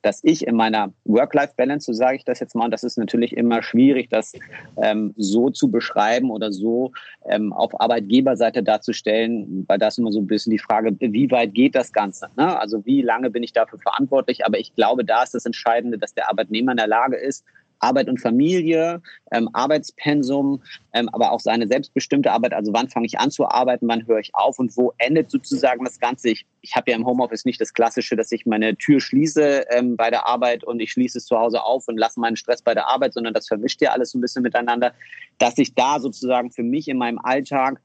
dass 0.04 0.20
ich 0.22 0.46
in 0.46 0.54
meiner 0.54 0.92
Work-Life-Balance, 1.04 1.86
so 1.86 1.92
sage 1.94 2.16
ich 2.16 2.24
das 2.24 2.38
jetzt 2.38 2.54
mal, 2.54 2.66
und 2.66 2.70
das 2.70 2.84
ist 2.84 2.98
natürlich 2.98 3.34
immer 3.34 3.62
schwierig, 3.62 4.10
das 4.10 4.34
ähm, 4.76 5.14
so 5.16 5.48
zu 5.48 5.70
beschreiben 5.70 6.30
oder 6.30 6.52
so 6.52 6.92
ähm, 7.26 7.54
auf 7.54 7.80
Arbeitgeberseite 7.80 8.62
darzustellen, 8.62 9.64
weil 9.66 9.78
da 9.78 9.88
ist 9.88 9.98
immer 9.98 10.12
so 10.12 10.20
ein 10.20 10.26
bisschen 10.26 10.50
die 10.50 10.58
Frage, 10.58 10.94
wie 11.00 11.30
weit 11.30 11.54
geht 11.54 11.74
das 11.74 11.92
Ganze? 11.92 12.28
Ne? 12.36 12.58
Also 12.58 12.84
wie 12.84 13.00
lange 13.00 13.30
bin 13.30 13.42
ich 13.42 13.54
dafür 13.54 13.78
verantwortlich? 13.78 14.44
Aber 14.44 14.58
ich 14.58 14.74
glaube, 14.74 15.06
da 15.06 15.22
ist 15.22 15.34
das 15.34 15.46
Entscheidende, 15.46 15.96
dass 15.96 16.12
der 16.12 16.28
Arbeitnehmer 16.28 16.72
in 16.72 16.78
der 16.78 16.86
Lage 16.86 17.16
ist, 17.16 17.44
Arbeit 17.84 18.08
und 18.08 18.20
Familie, 18.20 19.02
ähm, 19.30 19.48
Arbeitspensum, 19.52 20.62
ähm, 20.94 21.08
aber 21.12 21.32
auch 21.32 21.40
seine 21.40 21.68
selbstbestimmte 21.68 22.32
Arbeit. 22.32 22.54
Also 22.54 22.72
wann 22.72 22.88
fange 22.88 23.06
ich 23.06 23.18
an 23.18 23.30
zu 23.30 23.46
arbeiten, 23.46 23.86
wann 23.88 24.06
höre 24.06 24.20
ich 24.20 24.34
auf 24.34 24.58
und 24.58 24.74
wo 24.76 24.92
endet 24.98 25.30
sozusagen 25.30 25.84
das 25.84 26.00
Ganze? 26.00 26.30
Ich, 26.30 26.46
ich 26.62 26.74
habe 26.74 26.90
ja 26.90 26.96
im 26.96 27.06
Homeoffice 27.06 27.44
nicht 27.44 27.60
das 27.60 27.74
Klassische, 27.74 28.16
dass 28.16 28.32
ich 28.32 28.46
meine 28.46 28.74
Tür 28.76 29.00
schließe 29.00 29.66
ähm, 29.70 29.96
bei 29.96 30.10
der 30.10 30.26
Arbeit 30.26 30.64
und 30.64 30.80
ich 30.80 30.92
schließe 30.92 31.18
es 31.18 31.26
zu 31.26 31.38
Hause 31.38 31.62
auf 31.62 31.86
und 31.88 31.98
lasse 31.98 32.18
meinen 32.20 32.36
Stress 32.36 32.62
bei 32.62 32.74
der 32.74 32.88
Arbeit, 32.88 33.12
sondern 33.12 33.34
das 33.34 33.46
vermischt 33.46 33.82
ja 33.82 33.90
alles 33.90 34.10
so 34.10 34.18
ein 34.18 34.22
bisschen 34.22 34.42
miteinander, 34.42 34.92
dass 35.38 35.58
ich 35.58 35.74
da 35.74 36.00
sozusagen 36.00 36.50
für 36.50 36.62
mich 36.62 36.88
in 36.88 36.96
meinem 36.96 37.18
Alltag 37.18 37.80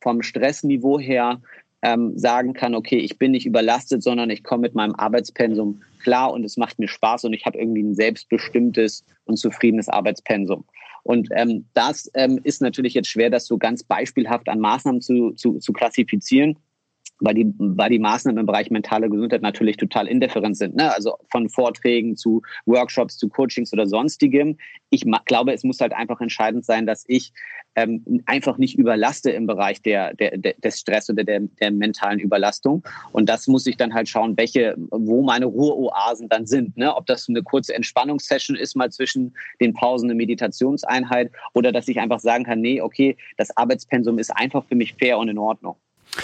vom 0.00 0.22
Stressniveau 0.22 0.98
her 0.98 1.40
ähm, 1.82 2.18
sagen 2.18 2.52
kann, 2.54 2.74
okay, 2.74 2.98
ich 2.98 3.18
bin 3.18 3.32
nicht 3.32 3.46
überlastet, 3.46 4.02
sondern 4.02 4.30
ich 4.30 4.42
komme 4.42 4.62
mit 4.62 4.74
meinem 4.74 4.94
Arbeitspensum 4.94 5.82
klar 6.02 6.32
und 6.32 6.44
es 6.44 6.56
macht 6.56 6.78
mir 6.78 6.88
Spaß 6.88 7.24
und 7.24 7.32
ich 7.32 7.46
habe 7.46 7.58
irgendwie 7.58 7.82
ein 7.82 7.94
selbstbestimmtes 7.94 9.04
und 9.24 9.36
zufriedenes 9.36 9.88
Arbeitspensum. 9.88 10.64
Und 11.04 11.28
ähm, 11.32 11.66
das 11.74 12.10
ähm, 12.14 12.40
ist 12.42 12.60
natürlich 12.60 12.94
jetzt 12.94 13.08
schwer, 13.08 13.30
das 13.30 13.46
so 13.46 13.56
ganz 13.56 13.82
beispielhaft 13.82 14.48
an 14.48 14.60
Maßnahmen 14.60 15.00
zu, 15.00 15.32
zu, 15.32 15.58
zu 15.58 15.72
klassifizieren 15.72 16.58
weil 17.20 17.34
die, 17.34 17.52
weil 17.58 17.90
die 17.90 17.98
Maßnahmen 17.98 18.40
im 18.40 18.46
Bereich 18.46 18.70
mentale 18.70 19.08
Gesundheit 19.10 19.42
natürlich 19.42 19.76
total 19.76 20.06
indifferent 20.06 20.56
sind. 20.56 20.76
Ne? 20.76 20.92
Also 20.92 21.16
von 21.30 21.48
Vorträgen 21.48 22.16
zu 22.16 22.42
Workshops, 22.66 23.16
zu 23.18 23.28
Coachings 23.28 23.72
oder 23.72 23.86
sonstigem. 23.86 24.56
Ich 24.90 25.04
glaube, 25.24 25.52
es 25.52 25.64
muss 25.64 25.80
halt 25.80 25.92
einfach 25.92 26.20
entscheidend 26.20 26.64
sein, 26.64 26.86
dass 26.86 27.04
ich 27.08 27.32
ähm, 27.74 28.22
einfach 28.26 28.58
nicht 28.58 28.76
überlaste 28.76 29.30
im 29.30 29.46
Bereich 29.46 29.82
der, 29.82 30.14
der, 30.14 30.36
der, 30.36 30.54
des 30.54 30.80
Stress 30.80 31.10
oder 31.10 31.24
der, 31.24 31.40
der 31.40 31.70
mentalen 31.70 32.18
Überlastung. 32.18 32.82
Und 33.12 33.28
das 33.28 33.46
muss 33.46 33.66
ich 33.66 33.76
dann 33.76 33.94
halt 33.94 34.08
schauen, 34.08 34.36
welche, 34.36 34.74
wo 34.90 35.22
meine 35.22 35.46
Ruheoasen 35.46 36.28
dann 36.28 36.46
sind. 36.46 36.76
Ne? 36.76 36.94
Ob 36.94 37.06
das 37.06 37.28
eine 37.28 37.42
kurze 37.42 37.74
Entspannungssession 37.74 38.56
ist, 38.56 38.74
mal 38.74 38.90
zwischen 38.90 39.36
den 39.60 39.74
Pausen 39.74 40.10
eine 40.10 40.16
Meditationseinheit 40.16 41.30
oder 41.54 41.72
dass 41.72 41.88
ich 41.88 42.00
einfach 42.00 42.20
sagen 42.20 42.44
kann, 42.44 42.60
nee, 42.60 42.80
okay, 42.80 43.16
das 43.36 43.56
Arbeitspensum 43.56 44.18
ist 44.18 44.30
einfach 44.36 44.64
für 44.64 44.74
mich 44.74 44.94
fair 44.94 45.18
und 45.18 45.28
in 45.28 45.38
Ordnung. 45.38 45.76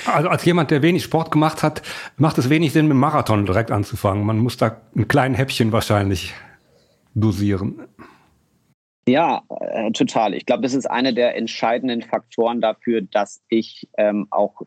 Also 0.07 0.29
als 0.29 0.45
jemand, 0.45 0.71
der 0.71 0.83
wenig 0.83 1.05
Sport 1.05 1.31
gemacht 1.31 1.63
hat, 1.63 1.83
macht 2.17 2.39
es 2.39 2.51
wenig 2.51 2.73
Sinn, 2.73 2.87
mit 2.87 2.95
dem 2.95 3.01
Marathon 3.01 3.47
direkt 3.47 3.71
anzufangen. 3.71 4.25
Man 4.25 4.39
muss 4.39 4.57
da 4.57 4.81
ein 4.97 5.09
kleines 5.09 5.39
Häppchen 5.39 5.73
wahrscheinlich 5.73 6.35
dosieren. 7.15 7.81
Ja, 9.07 9.43
äh, 9.61 9.91
total. 9.93 10.35
Ich 10.35 10.47
glaube, 10.47 10.63
das 10.63 10.75
ist 10.75 10.91
einer 10.91 11.13
der 11.13 11.37
entscheidenden 11.37 12.03
Faktoren 12.03 12.61
dafür, 12.61 13.03
dass 13.03 13.43
ich 13.49 13.87
ähm, 13.99 14.27
auch 14.31 14.63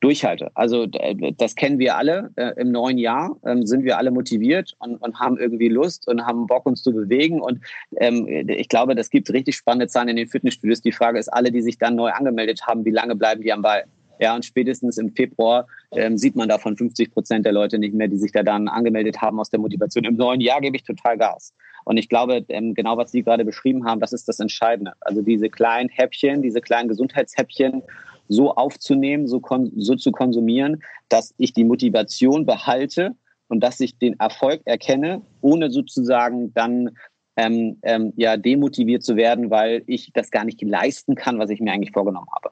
durchhalte. 0.00 0.50
Also 0.54 0.86
das 0.86 1.54
kennen 1.54 1.78
wir 1.78 1.96
alle. 1.96 2.30
Äh, 2.36 2.60
Im 2.60 2.72
neuen 2.72 2.98
Jahr 2.98 3.36
ähm, 3.44 3.64
sind 3.66 3.84
wir 3.84 3.98
alle 3.98 4.10
motiviert 4.10 4.74
und, 4.80 4.96
und, 4.96 5.20
haben 5.20 5.38
irgendwie 5.38 5.68
Lust 5.68 6.08
und 6.08 6.26
haben 6.26 6.46
Bock, 6.46 6.66
uns 6.66 6.82
zu 6.82 6.92
bewegen. 6.92 7.40
Und 7.40 7.60
ähm, 7.98 8.26
ich 8.48 8.68
glaube, 8.68 8.94
das 8.94 9.10
gibt 9.10 9.30
richtig 9.30 9.56
spannende 9.56 9.86
Zahlen 9.86 10.08
in 10.08 10.16
den 10.16 10.28
Fitnessstudios. 10.28 10.80
Die 10.80 10.92
Frage 10.92 11.18
ist, 11.18 11.28
alle, 11.28 11.52
die 11.52 11.62
sich 11.62 11.78
dann 11.78 11.94
neu 11.94 12.10
angemeldet 12.10 12.66
haben, 12.66 12.84
wie 12.84 12.90
lange 12.90 13.14
bleiben 13.14 13.42
die 13.42 13.52
am 13.52 13.62
Ball? 13.62 13.84
Ja, 14.22 14.36
und 14.36 14.44
spätestens 14.44 14.98
im 14.98 15.10
Februar 15.10 15.66
ähm, 15.90 16.16
sieht 16.16 16.36
man 16.36 16.48
davon 16.48 16.76
50 16.76 17.10
Prozent 17.10 17.44
der 17.44 17.52
Leute 17.52 17.76
nicht 17.76 17.92
mehr, 17.92 18.06
die 18.06 18.18
sich 18.18 18.30
da 18.30 18.44
dann 18.44 18.68
angemeldet 18.68 19.20
haben 19.20 19.40
aus 19.40 19.50
der 19.50 19.58
Motivation. 19.58 20.04
Im 20.04 20.14
neuen 20.14 20.40
Jahr 20.40 20.60
gebe 20.60 20.76
ich 20.76 20.84
total 20.84 21.18
Gas. 21.18 21.52
Und 21.84 21.96
ich 21.96 22.08
glaube, 22.08 22.44
ähm, 22.48 22.72
genau 22.74 22.96
was 22.96 23.10
Sie 23.10 23.24
gerade 23.24 23.44
beschrieben 23.44 23.84
haben, 23.84 23.98
das 23.98 24.12
ist 24.12 24.28
das 24.28 24.38
Entscheidende. 24.38 24.92
Also 25.00 25.22
diese 25.22 25.50
kleinen 25.50 25.88
Häppchen, 25.88 26.40
diese 26.40 26.60
kleinen 26.60 26.88
Gesundheitshäppchen 26.88 27.82
so 28.28 28.54
aufzunehmen, 28.54 29.26
so, 29.26 29.42
so 29.74 29.96
zu 29.96 30.12
konsumieren, 30.12 30.84
dass 31.08 31.34
ich 31.38 31.52
die 31.52 31.64
Motivation 31.64 32.46
behalte 32.46 33.16
und 33.48 33.58
dass 33.58 33.80
ich 33.80 33.98
den 33.98 34.20
Erfolg 34.20 34.60
erkenne, 34.66 35.22
ohne 35.40 35.68
sozusagen 35.68 36.54
dann 36.54 36.90
ähm, 37.34 37.78
ähm, 37.82 38.12
ja 38.14 38.36
demotiviert 38.36 39.02
zu 39.02 39.16
werden, 39.16 39.50
weil 39.50 39.82
ich 39.88 40.12
das 40.14 40.30
gar 40.30 40.44
nicht 40.44 40.62
leisten 40.62 41.16
kann, 41.16 41.40
was 41.40 41.50
ich 41.50 41.58
mir 41.58 41.72
eigentlich 41.72 41.90
vorgenommen 41.90 42.28
habe. 42.32 42.50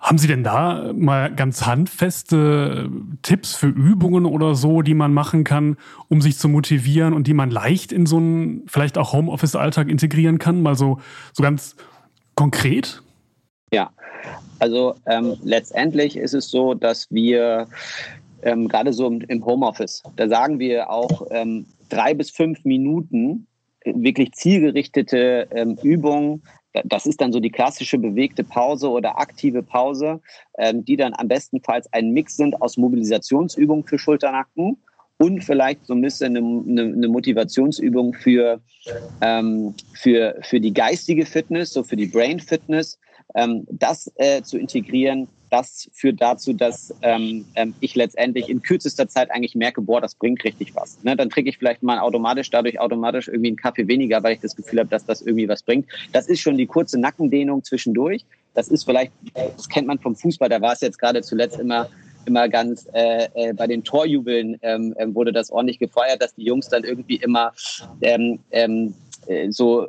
Haben 0.00 0.16
Sie 0.16 0.28
denn 0.28 0.42
da 0.42 0.92
mal 0.94 1.32
ganz 1.34 1.66
handfeste 1.66 2.90
Tipps 3.20 3.54
für 3.54 3.66
Übungen 3.66 4.24
oder 4.24 4.54
so, 4.54 4.80
die 4.80 4.94
man 4.94 5.12
machen 5.12 5.44
kann, 5.44 5.76
um 6.08 6.22
sich 6.22 6.38
zu 6.38 6.48
motivieren 6.48 7.12
und 7.12 7.26
die 7.26 7.34
man 7.34 7.50
leicht 7.50 7.92
in 7.92 8.06
so 8.06 8.16
einen 8.16 8.62
vielleicht 8.66 8.96
auch 8.96 9.12
Homeoffice-Alltag 9.12 9.88
integrieren 9.88 10.38
kann? 10.38 10.62
Mal 10.62 10.74
so, 10.74 11.00
so 11.34 11.42
ganz 11.42 11.76
konkret? 12.34 13.02
Ja, 13.74 13.90
also 14.58 14.94
ähm, 15.04 15.36
letztendlich 15.42 16.16
ist 16.16 16.32
es 16.32 16.50
so, 16.50 16.72
dass 16.72 17.06
wir 17.10 17.68
ähm, 18.42 18.68
gerade 18.68 18.94
so 18.94 19.06
im 19.06 19.44
Homeoffice, 19.44 20.02
da 20.16 20.28
sagen 20.28 20.58
wir 20.58 20.88
auch 20.88 21.26
ähm, 21.30 21.66
drei 21.90 22.14
bis 22.14 22.30
fünf 22.30 22.64
Minuten 22.64 23.46
wirklich 23.84 24.32
zielgerichtete 24.32 25.48
ähm, 25.50 25.76
Übungen. 25.82 26.42
Das 26.84 27.06
ist 27.06 27.20
dann 27.20 27.32
so 27.32 27.40
die 27.40 27.50
klassische 27.50 27.98
bewegte 27.98 28.44
Pause 28.44 28.90
oder 28.90 29.18
aktive 29.18 29.62
Pause, 29.62 30.20
ähm, 30.58 30.84
die 30.84 30.96
dann 30.96 31.14
am 31.14 31.28
bestenfalls 31.28 31.92
ein 31.92 32.10
Mix 32.10 32.36
sind 32.36 32.60
aus 32.62 32.76
Mobilisationsübungen 32.76 33.84
für 33.84 33.98
Schulternacken 33.98 34.76
und 35.18 35.44
vielleicht 35.44 35.84
so 35.86 35.94
ein 35.94 36.00
bisschen 36.00 36.36
eine, 36.36 36.82
eine 36.82 37.08
Motivationsübung 37.08 38.14
für, 38.14 38.60
ähm, 39.20 39.74
für, 39.94 40.36
für 40.42 40.60
die 40.60 40.72
geistige 40.72 41.26
Fitness, 41.26 41.72
so 41.72 41.82
für 41.82 41.96
die 41.96 42.06
Brain 42.06 42.40
Fitness, 42.40 42.98
ähm, 43.34 43.66
das 43.70 44.10
äh, 44.16 44.42
zu 44.42 44.58
integrieren 44.58 45.28
das 45.50 45.88
führt 45.92 46.20
dazu, 46.20 46.52
dass 46.52 46.94
ähm, 47.02 47.44
ähm, 47.54 47.74
ich 47.80 47.94
letztendlich 47.94 48.48
in 48.48 48.62
kürzester 48.62 49.08
Zeit 49.08 49.30
eigentlich 49.30 49.54
merke, 49.54 49.82
boah, 49.82 50.00
das 50.00 50.14
bringt 50.14 50.42
richtig 50.44 50.74
was. 50.74 51.02
Ne? 51.02 51.16
Dann 51.16 51.30
trinke 51.30 51.50
ich 51.50 51.58
vielleicht 51.58 51.82
mal 51.82 51.98
automatisch, 51.98 52.50
dadurch 52.50 52.78
automatisch 52.80 53.28
irgendwie 53.28 53.48
einen 53.48 53.56
Kaffee 53.56 53.86
weniger, 53.88 54.22
weil 54.22 54.34
ich 54.34 54.40
das 54.40 54.56
Gefühl 54.56 54.80
habe, 54.80 54.88
dass 54.88 55.04
das 55.04 55.22
irgendwie 55.22 55.48
was 55.48 55.62
bringt. 55.62 55.86
Das 56.12 56.28
ist 56.28 56.40
schon 56.40 56.56
die 56.56 56.66
kurze 56.66 56.98
Nackendehnung 56.98 57.64
zwischendurch. 57.64 58.24
Das 58.54 58.68
ist 58.68 58.84
vielleicht, 58.84 59.12
das 59.34 59.68
kennt 59.68 59.86
man 59.86 59.98
vom 59.98 60.16
Fußball, 60.16 60.48
da 60.48 60.60
war 60.60 60.72
es 60.72 60.80
jetzt 60.80 60.98
gerade 60.98 61.22
zuletzt 61.22 61.58
immer 61.58 61.88
immer 62.26 62.50
ganz 62.50 62.86
äh, 62.92 63.28
äh, 63.34 63.52
bei 63.54 63.66
den 63.66 63.82
Torjubeln 63.82 64.58
ähm, 64.60 64.94
ähm 64.98 65.14
wurde 65.14 65.32
das 65.32 65.50
ordentlich 65.50 65.78
gefeiert, 65.78 66.20
dass 66.20 66.34
die 66.34 66.44
Jungs 66.44 66.68
dann 66.68 66.84
irgendwie 66.84 67.16
immer 67.16 67.52
ähm, 68.02 68.40
ähm, 68.50 68.88
äh, 68.88 69.09
so 69.50 69.86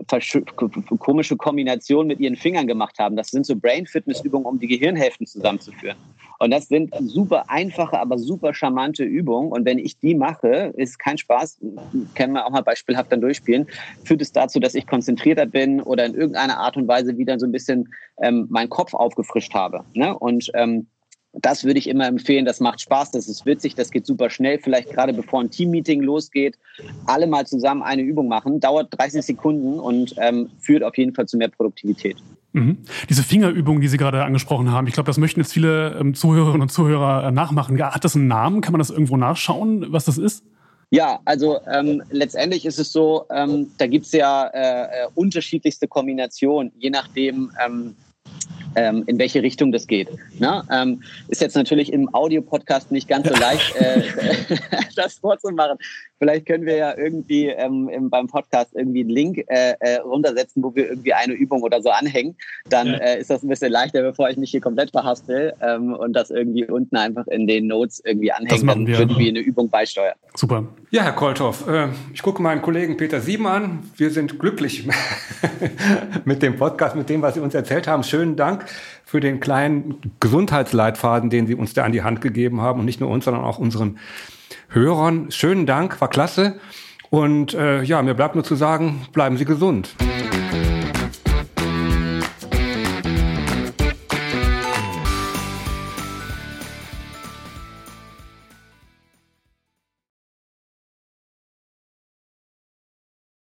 komische 0.99 1.36
Kombinationen 1.36 2.08
mit 2.08 2.19
ihren 2.19 2.36
Fingern 2.36 2.67
gemacht 2.67 2.99
haben. 2.99 3.15
Das 3.15 3.30
sind 3.30 3.45
so 3.45 3.56
Brain-Fitness-Übungen, 3.56 4.45
um 4.45 4.60
die 4.60 4.67
Gehirnhälften 4.67 5.25
zusammenzuführen. 5.27 5.97
Und 6.39 6.49
das 6.51 6.67
sind 6.67 6.93
super 6.99 7.49
einfache, 7.49 7.99
aber 7.99 8.17
super 8.17 8.54
charmante 8.54 9.04
Übungen. 9.04 9.51
Und 9.51 9.63
wenn 9.63 9.77
ich 9.77 9.99
die 9.99 10.15
mache, 10.15 10.73
ist 10.75 10.97
kein 10.97 11.19
Spaß, 11.19 11.60
können 12.15 12.34
wir 12.34 12.47
auch 12.47 12.49
mal 12.49 12.63
beispielhaft 12.63 13.12
dann 13.12 13.21
durchspielen, 13.21 13.67
führt 14.04 14.21
es 14.23 14.32
dazu, 14.32 14.60
dass 14.60 14.73
ich 14.73 14.88
konzentrierter 14.88 15.45
bin 15.45 15.82
oder 15.82 16.06
in 16.06 16.15
irgendeiner 16.15 16.58
Art 16.58 16.77
und 16.77 16.88
Weise 16.88 17.17
wieder 17.17 17.38
so 17.38 17.45
ein 17.45 17.51
bisschen 17.51 17.93
ähm, 18.23 18.47
meinen 18.49 18.69
Kopf 18.69 18.95
aufgefrischt 18.95 19.54
habe. 19.54 19.84
Ne? 19.93 20.17
Und 20.17 20.49
ähm, 20.56 20.88
das 21.34 21.63
würde 21.63 21.80
ich 21.80 21.88
immer 21.88 22.08
empfehlen. 22.08 22.46
Das 22.46 22.60
macht 22.60 22.82
Spaß, 22.82 23.12
das 23.12 23.28
ist 23.28 23.46
witzig, 23.46 23.76
das 23.76 23.91
geht 23.91 24.06
super 24.06 24.30
schnell. 24.30 24.60
Vielleicht 24.60 24.91
gerade 24.91 25.13
bevor 25.13 25.41
ein 25.41 25.50
Teammeeting 25.50 26.02
losgeht, 26.02 26.58
alle 27.06 27.28
mal 27.28 27.46
zusammen 27.48 27.84
eine 27.84 28.02
Übung 28.02 28.28
machen. 28.28 28.60
Dauert 28.60 28.88
30 28.98 29.24
Sekunden 29.24 29.80
und 29.80 30.15
ähm, 30.17 30.50
führt 30.60 30.84
auf 30.84 30.98
jeden 30.98 31.13
Fall 31.13 31.28
zu 31.28 31.38
mehr 31.38 31.48
Produktivität. 31.48 32.17
Mhm. 32.54 32.80
Diese 33.10 33.24
Fingerübung, 33.24 33.80
die 33.80 33.88
Sie 33.88 33.98
gerade 33.98 34.24
angesprochen 34.24 34.72
haben, 34.72 34.88
ich 34.88 34.94
glaube, 34.94 35.08
das 35.08 35.17
möchten 35.17 35.39
jetzt 35.39 35.54
viele 35.54 35.98
ähm, 36.00 36.13
Zuhörerinnen 36.13 36.63
und 36.63 36.70
Zuhörer 36.70 37.28
äh, 37.28 37.32
nachmachen. 37.32 37.82
Hat 37.82 38.04
das 38.04 38.15
einen 38.15 38.28
Namen? 38.28 38.62
Kann 38.62 38.74
man 38.74 38.80
das 38.80 38.89
irgendwo 38.89 39.15
nachschauen, 39.15 39.86
was 39.94 40.06
das 40.06 40.17
ist? 40.17 40.44
Ja, 40.94 41.22
also 41.24 41.60
ähm, 41.74 42.04
letztendlich 42.10 42.65
ist 42.65 42.78
es 42.78 42.91
so, 42.91 43.26
ähm, 43.34 43.67
da 43.78 43.88
gibt 43.88 44.08
es 44.08 44.12
ja 44.12 44.48
äh, 44.48 44.84
äh, 44.84 44.88
unterschiedlichste 45.15 45.88
Kombinationen, 45.88 46.74
je 46.78 46.89
nachdem, 46.89 47.50
ähm, 47.65 47.96
ähm, 48.75 49.03
in 49.07 49.17
welche 49.19 49.41
Richtung 49.41 49.71
das 49.71 49.88
geht. 49.88 50.10
Ne? 50.39 50.63
Ähm, 50.71 51.01
ist 51.27 51.41
jetzt 51.41 51.55
natürlich 51.55 51.91
im 51.91 52.13
Audio-Podcast 52.13 52.91
nicht 52.91 53.07
ganz 53.07 53.27
so 53.27 53.34
leicht, 53.34 53.75
äh, 53.79 54.01
das 54.95 55.15
vorzumachen. 55.15 55.77
Vielleicht 56.19 56.45
können 56.45 56.65
wir 56.65 56.75
ja 56.75 56.95
irgendwie 56.95 57.47
ähm, 57.47 57.89
im, 57.89 58.10
beim 58.10 58.27
Podcast 58.27 58.75
irgendwie 58.75 58.99
einen 58.99 59.10
Link 59.10 59.39
äh, 59.47 59.73
äh, 59.79 59.95
runtersetzen, 59.97 60.62
wo 60.63 60.75
wir 60.75 60.89
irgendwie 60.89 61.13
eine 61.13 61.34
Übung 61.34 61.63
oder 61.63 61.81
so 61.81 61.89
anhängen. 61.89 62.36
Dann 62.69 62.88
äh, 62.88 63.19
ist 63.19 63.31
das 63.31 63.41
ein 63.41 63.47
bisschen 63.47 63.71
leichter, 63.71 64.03
bevor 64.03 64.29
ich 64.29 64.38
mich 64.38 64.51
hier 64.51 64.62
komplett 64.62 64.91
verhaspel 64.91 65.53
ähm, 65.62 65.93
und 65.93 66.13
das 66.13 66.29
irgendwie 66.29 66.65
unten 66.65 66.95
einfach 66.95 67.25
in 67.27 67.47
den 67.47 67.65
Notes 67.67 68.01
irgendwie 68.05 68.31
anhängen. 68.31 68.67
Dann 68.67 68.86
wir. 68.86 68.99
würden 68.99 69.17
wir 69.17 69.29
eine 69.29 69.39
Übung 69.39 69.69
beisteuern. 69.69 70.13
Super. 70.36 70.67
Ja, 70.91 71.03
Herr 71.03 71.13
Kolthoff, 71.13 71.67
äh, 71.67 71.88
ich 72.13 72.21
gucke 72.21 72.41
meinen 72.41 72.62
Kollegen 72.62 72.97
Peter 72.97 73.19
Sieben 73.19 73.47
an. 73.47 73.79
Wir 73.97 74.12
sind 74.12 74.39
glücklich 74.39 74.88
mit 76.25 76.43
dem 76.43 76.57
Podcast, 76.57 76.95
mit 76.95 77.10
dem, 77.10 77.21
was 77.21 77.34
Sie 77.34 77.39
uns 77.39 77.55
erzählt 77.55 77.88
haben. 77.88 78.03
Schönen 78.03 78.36
Dank 78.62 78.71
für 79.06 79.19
den 79.19 79.39
kleinen 79.39 80.13
Gesundheitsleitfaden, 80.19 81.30
den 81.30 81.47
Sie 81.47 81.56
uns 81.56 81.74
da 81.74 81.84
an 81.84 81.91
die 81.91 82.04
Hand 82.04 82.21
gegeben 82.21 82.62
haben 82.62 82.80
und 82.80 82.86
nicht 82.86 83.02
nur 83.02 83.10
uns, 83.10 83.26
sondern 83.26 83.43
auch 83.43 83.60
unseren 83.60 83.97
Hörern. 84.69 85.32
Schönen 85.32 85.65
Dank, 85.65 86.00
war 86.00 86.10
klasse. 86.10 86.60
Und 87.10 87.54
äh, 87.54 87.84
ja, 87.84 88.02
mir 88.02 88.13
bleibt 88.13 88.36
nur 88.36 88.43
zu 88.43 88.56
sagen, 88.56 89.06
bleiben 89.12 89.36
Sie 89.36 89.45
gesund. 89.45 89.95